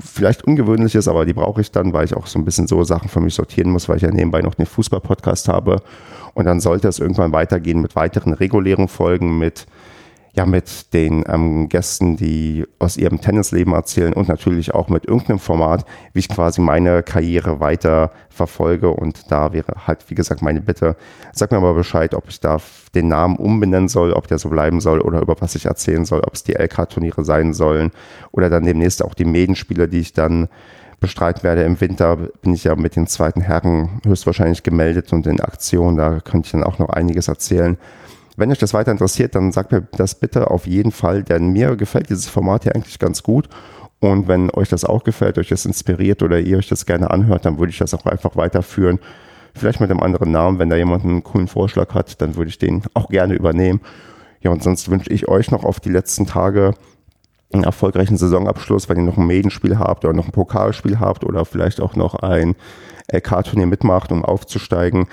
vielleicht 0.00 0.42
ungewöhnlich 0.42 0.96
ist, 0.96 1.06
aber 1.06 1.26
die 1.26 1.32
brauche 1.32 1.60
ich 1.60 1.70
dann, 1.70 1.92
weil 1.92 2.06
ich 2.06 2.16
auch 2.16 2.26
so 2.26 2.40
ein 2.40 2.44
bisschen 2.44 2.66
so 2.66 2.82
Sachen 2.82 3.08
für 3.08 3.20
mich 3.20 3.34
sortieren 3.34 3.70
muss, 3.70 3.88
weil 3.88 3.98
ich 3.98 4.02
ja 4.02 4.10
nebenbei 4.10 4.42
noch 4.42 4.54
den 4.54 4.66
Fußball-Podcast 4.66 5.46
habe. 5.46 5.80
Und 6.34 6.46
dann 6.46 6.58
sollte 6.58 6.88
es 6.88 6.98
irgendwann 6.98 7.30
weitergehen 7.30 7.80
mit 7.80 7.94
weiteren 7.94 8.32
regulären 8.32 8.88
Folgen, 8.88 9.38
mit 9.38 9.68
ja 10.34 10.46
mit 10.46 10.92
den 10.92 11.24
ähm, 11.28 11.68
Gästen, 11.68 12.16
die 12.16 12.66
aus 12.78 12.96
ihrem 12.96 13.20
Tennisleben 13.20 13.72
erzählen 13.72 14.12
und 14.12 14.28
natürlich 14.28 14.74
auch 14.74 14.88
mit 14.88 15.06
irgendeinem 15.06 15.38
Format, 15.38 15.84
wie 16.12 16.18
ich 16.18 16.28
quasi 16.28 16.60
meine 16.60 17.02
Karriere 17.02 17.60
weiter 17.60 18.10
verfolge. 18.30 18.90
Und 18.90 19.30
da 19.30 19.52
wäre 19.52 19.86
halt, 19.86 20.10
wie 20.10 20.14
gesagt, 20.14 20.42
meine 20.42 20.60
Bitte, 20.60 20.96
sag 21.32 21.52
mir 21.52 21.60
mal 21.60 21.74
Bescheid, 21.74 22.14
ob 22.14 22.28
ich 22.28 22.40
da 22.40 22.58
den 22.94 23.08
Namen 23.08 23.36
umbenennen 23.36 23.88
soll, 23.88 24.12
ob 24.12 24.26
der 24.26 24.38
so 24.38 24.48
bleiben 24.48 24.80
soll 24.80 25.00
oder 25.00 25.20
über 25.20 25.36
was 25.40 25.54
ich 25.54 25.66
erzählen 25.66 26.04
soll, 26.04 26.20
ob 26.20 26.34
es 26.34 26.42
die 26.42 26.54
LK-Turniere 26.54 27.24
sein 27.24 27.54
sollen 27.54 27.92
oder 28.32 28.50
dann 28.50 28.64
demnächst 28.64 29.04
auch 29.04 29.14
die 29.14 29.24
Medenspiele, 29.24 29.88
die 29.88 30.00
ich 30.00 30.12
dann 30.12 30.48
bestreiten 30.98 31.42
werde. 31.42 31.62
Im 31.62 31.80
Winter 31.80 32.16
bin 32.16 32.54
ich 32.54 32.64
ja 32.64 32.74
mit 32.74 32.96
den 32.96 33.06
zweiten 33.06 33.40
Herren 33.40 34.00
höchstwahrscheinlich 34.04 34.62
gemeldet 34.62 35.12
und 35.12 35.26
in 35.26 35.40
Aktion. 35.40 35.96
Da 35.96 36.20
könnte 36.20 36.46
ich 36.46 36.52
dann 36.52 36.64
auch 36.64 36.78
noch 36.78 36.88
einiges 36.88 37.28
erzählen. 37.28 37.76
Wenn 38.36 38.50
euch 38.50 38.58
das 38.58 38.74
weiter 38.74 38.90
interessiert, 38.90 39.34
dann 39.34 39.52
sagt 39.52 39.70
mir 39.70 39.86
das 39.92 40.16
bitte 40.16 40.50
auf 40.50 40.66
jeden 40.66 40.90
Fall, 40.90 41.22
denn 41.22 41.48
mir 41.48 41.76
gefällt 41.76 42.10
dieses 42.10 42.28
Format 42.28 42.64
hier 42.64 42.74
eigentlich 42.74 42.98
ganz 42.98 43.22
gut. 43.22 43.48
Und 44.00 44.28
wenn 44.28 44.50
euch 44.50 44.68
das 44.68 44.84
auch 44.84 45.04
gefällt, 45.04 45.38
euch 45.38 45.48
das 45.48 45.64
inspiriert 45.64 46.22
oder 46.22 46.40
ihr 46.40 46.58
euch 46.58 46.68
das 46.68 46.84
gerne 46.84 47.10
anhört, 47.10 47.44
dann 47.44 47.58
würde 47.58 47.70
ich 47.70 47.78
das 47.78 47.94
auch 47.94 48.04
einfach 48.06 48.36
weiterführen. 48.36 48.98
Vielleicht 49.54 49.80
mit 49.80 49.90
einem 49.90 50.00
anderen 50.00 50.32
Namen. 50.32 50.58
Wenn 50.58 50.68
da 50.68 50.76
jemand 50.76 51.04
einen 51.04 51.22
coolen 51.22 51.46
Vorschlag 51.46 51.94
hat, 51.94 52.20
dann 52.20 52.34
würde 52.34 52.48
ich 52.48 52.58
den 52.58 52.82
auch 52.92 53.08
gerne 53.08 53.34
übernehmen. 53.34 53.80
Ja, 54.42 54.50
und 54.50 54.62
sonst 54.62 54.90
wünsche 54.90 55.10
ich 55.10 55.28
euch 55.28 55.50
noch 55.52 55.64
auf 55.64 55.78
die 55.78 55.90
letzten 55.90 56.26
Tage 56.26 56.74
einen 57.52 57.64
erfolgreichen 57.64 58.16
Saisonabschluss, 58.16 58.88
wenn 58.88 58.98
ihr 58.98 59.04
noch 59.04 59.16
ein 59.16 59.26
Medenspiel 59.26 59.78
habt 59.78 60.04
oder 60.04 60.12
noch 60.12 60.26
ein 60.26 60.32
Pokalspiel 60.32 60.98
habt 60.98 61.24
oder 61.24 61.44
vielleicht 61.44 61.80
auch 61.80 61.94
noch 61.94 62.16
ein 62.16 62.56
LK-Turnier 63.12 63.66
mitmacht, 63.66 64.10
um 64.10 64.24
aufzusteigen 64.24 65.06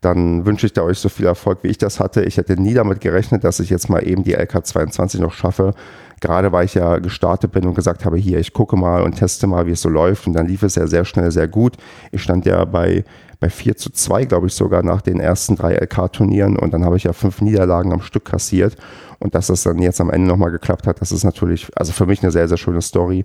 dann 0.00 0.46
wünsche 0.46 0.66
ich 0.66 0.72
da 0.72 0.82
euch 0.82 0.98
so 0.98 1.08
viel 1.08 1.26
Erfolg, 1.26 1.58
wie 1.62 1.68
ich 1.68 1.78
das 1.78 1.98
hatte. 1.98 2.22
Ich 2.22 2.36
hätte 2.36 2.60
nie 2.60 2.74
damit 2.74 3.00
gerechnet, 3.00 3.42
dass 3.44 3.58
ich 3.58 3.70
jetzt 3.70 3.90
mal 3.90 4.06
eben 4.06 4.22
die 4.22 4.36
LK22 4.36 5.20
noch 5.20 5.32
schaffe. 5.32 5.74
Gerade 6.20 6.50
weil 6.52 6.64
ich 6.64 6.74
ja 6.74 6.98
gestartet 6.98 7.52
bin 7.52 7.66
und 7.66 7.74
gesagt 7.74 8.04
habe, 8.04 8.16
hier, 8.16 8.38
ich 8.38 8.52
gucke 8.52 8.76
mal 8.76 9.02
und 9.02 9.16
teste 9.16 9.46
mal, 9.46 9.66
wie 9.66 9.72
es 9.72 9.82
so 9.82 9.88
läuft. 9.88 10.26
Und 10.26 10.32
dann 10.34 10.46
lief 10.46 10.62
es 10.62 10.74
ja 10.74 10.86
sehr 10.86 11.04
schnell, 11.04 11.30
sehr 11.30 11.48
gut. 11.48 11.76
Ich 12.12 12.22
stand 12.22 12.46
ja 12.46 12.64
bei, 12.64 13.04
bei 13.40 13.50
4 13.50 13.76
zu 13.76 13.90
2, 13.90 14.24
glaube 14.24 14.48
ich, 14.48 14.54
sogar 14.54 14.82
nach 14.82 15.00
den 15.00 15.20
ersten 15.20 15.56
drei 15.56 15.74
LK-Turnieren. 15.74 16.56
Und 16.56 16.72
dann 16.72 16.84
habe 16.84 16.96
ich 16.96 17.04
ja 17.04 17.12
fünf 17.12 17.40
Niederlagen 17.40 17.92
am 17.92 18.00
Stück 18.00 18.24
kassiert. 18.24 18.76
Und 19.20 19.34
dass 19.34 19.48
das 19.48 19.64
dann 19.64 19.78
jetzt 19.78 20.00
am 20.00 20.10
Ende 20.10 20.28
nochmal 20.28 20.50
geklappt 20.50 20.86
hat, 20.86 21.00
das 21.00 21.10
ist 21.10 21.24
natürlich, 21.24 21.68
also 21.76 21.92
für 21.92 22.06
mich 22.06 22.22
eine 22.22 22.30
sehr, 22.30 22.46
sehr 22.46 22.56
schöne 22.56 22.82
Story. 22.82 23.24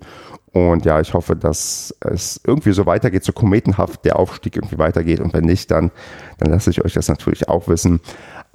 Und 0.54 0.84
ja, 0.84 1.00
ich 1.00 1.14
hoffe, 1.14 1.34
dass 1.34 1.92
es 1.98 2.40
irgendwie 2.46 2.72
so 2.72 2.86
weitergeht, 2.86 3.24
so 3.24 3.32
kometenhaft 3.32 4.04
der 4.04 4.16
Aufstieg 4.16 4.54
irgendwie 4.54 4.78
weitergeht. 4.78 5.18
Und 5.18 5.34
wenn 5.34 5.44
nicht, 5.44 5.68
dann, 5.72 5.90
dann 6.38 6.52
lasse 6.52 6.70
ich 6.70 6.84
euch 6.84 6.92
das 6.92 7.08
natürlich 7.08 7.48
auch 7.48 7.66
wissen. 7.66 8.00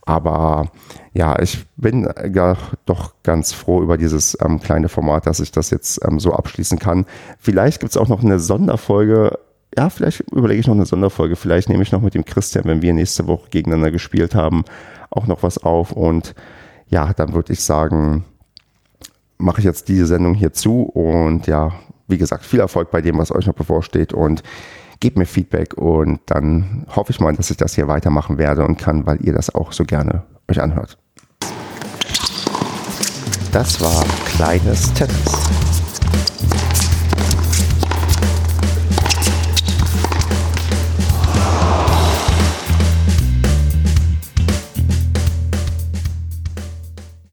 Aber 0.06 0.72
ja, 1.14 1.38
ich 1.42 1.68
bin 1.76 2.10
ja 2.34 2.56
doch 2.86 3.16
ganz 3.24 3.52
froh 3.52 3.82
über 3.82 3.98
dieses 3.98 4.38
ähm, 4.42 4.62
kleine 4.62 4.88
Format, 4.88 5.28
dass 5.28 5.42
ich 5.42 5.52
das 5.52 5.72
jetzt 5.72 6.00
ähm, 6.08 6.22
so 6.22 6.32
abschließen 6.32 6.80
kann. 6.80 7.06
Vielleicht 7.38 7.82
gibt 7.82 7.92
es 7.92 7.98
auch 7.98 8.08
noch 8.08 8.24
eine 8.24 8.40
Sonderfolge. 8.40 9.38
Ja, 9.78 9.90
vielleicht 9.90 10.22
überlege 10.32 10.62
ich 10.62 10.68
noch 10.68 10.76
eine 10.76 10.86
Sonderfolge. 10.86 11.36
Vielleicht 11.36 11.68
nehme 11.68 11.84
ich 11.84 11.92
noch 11.92 12.02
mit 12.02 12.14
dem 12.14 12.24
Christian, 12.24 12.64
wenn 12.64 12.82
wir 12.82 12.94
nächste 12.94 13.28
Woche 13.28 13.50
gegeneinander 13.50 13.92
gespielt 13.92 14.36
haben, 14.36 14.64
auch 15.10 15.28
noch 15.28 15.44
was 15.44 15.58
auf. 15.58 15.92
Und 15.92 16.34
ja, 16.88 17.12
dann 17.12 17.34
würde 17.34 17.52
ich 17.52 17.62
sagen, 17.62 18.24
mache 19.40 19.60
ich 19.60 19.66
jetzt 19.66 19.88
diese 19.88 20.06
Sendung 20.06 20.36
hier 20.36 20.54
zu 20.54 20.84
und 20.84 21.48
ja, 21.48 21.72
wie 22.08 22.18
gesagt, 22.18 22.46
viel 22.46 22.60
Erfolg 22.60 22.92
bei 22.92 23.02
dem, 23.02 23.18
was 23.18 23.32
euch 23.32 23.48
noch 23.48 23.54
bevorsteht 23.54 24.14
und 24.14 24.44
gebt 25.00 25.18
mir 25.18 25.26
Feedback 25.26 25.76
und 25.76 26.20
dann 26.26 26.86
hoffe 26.94 27.12
ich 27.12 27.20
mal, 27.20 27.34
dass 27.34 27.50
ich 27.50 27.58
das 27.58 27.74
hier 27.74 27.88
weitermachen 27.88 28.38
werde 28.38 28.66
und 28.66 28.78
kann, 28.78 29.06
weil 29.06 29.26
ihr 29.26 29.34
das 29.34 29.54
auch 29.56 29.72
so 29.72 29.86
gerne 29.86 30.24
euch 30.50 30.62
anhört. 30.62 30.98
Das 33.52 33.82
war 33.82 34.04
kleines 34.26 34.94
Tennis. 34.94 35.89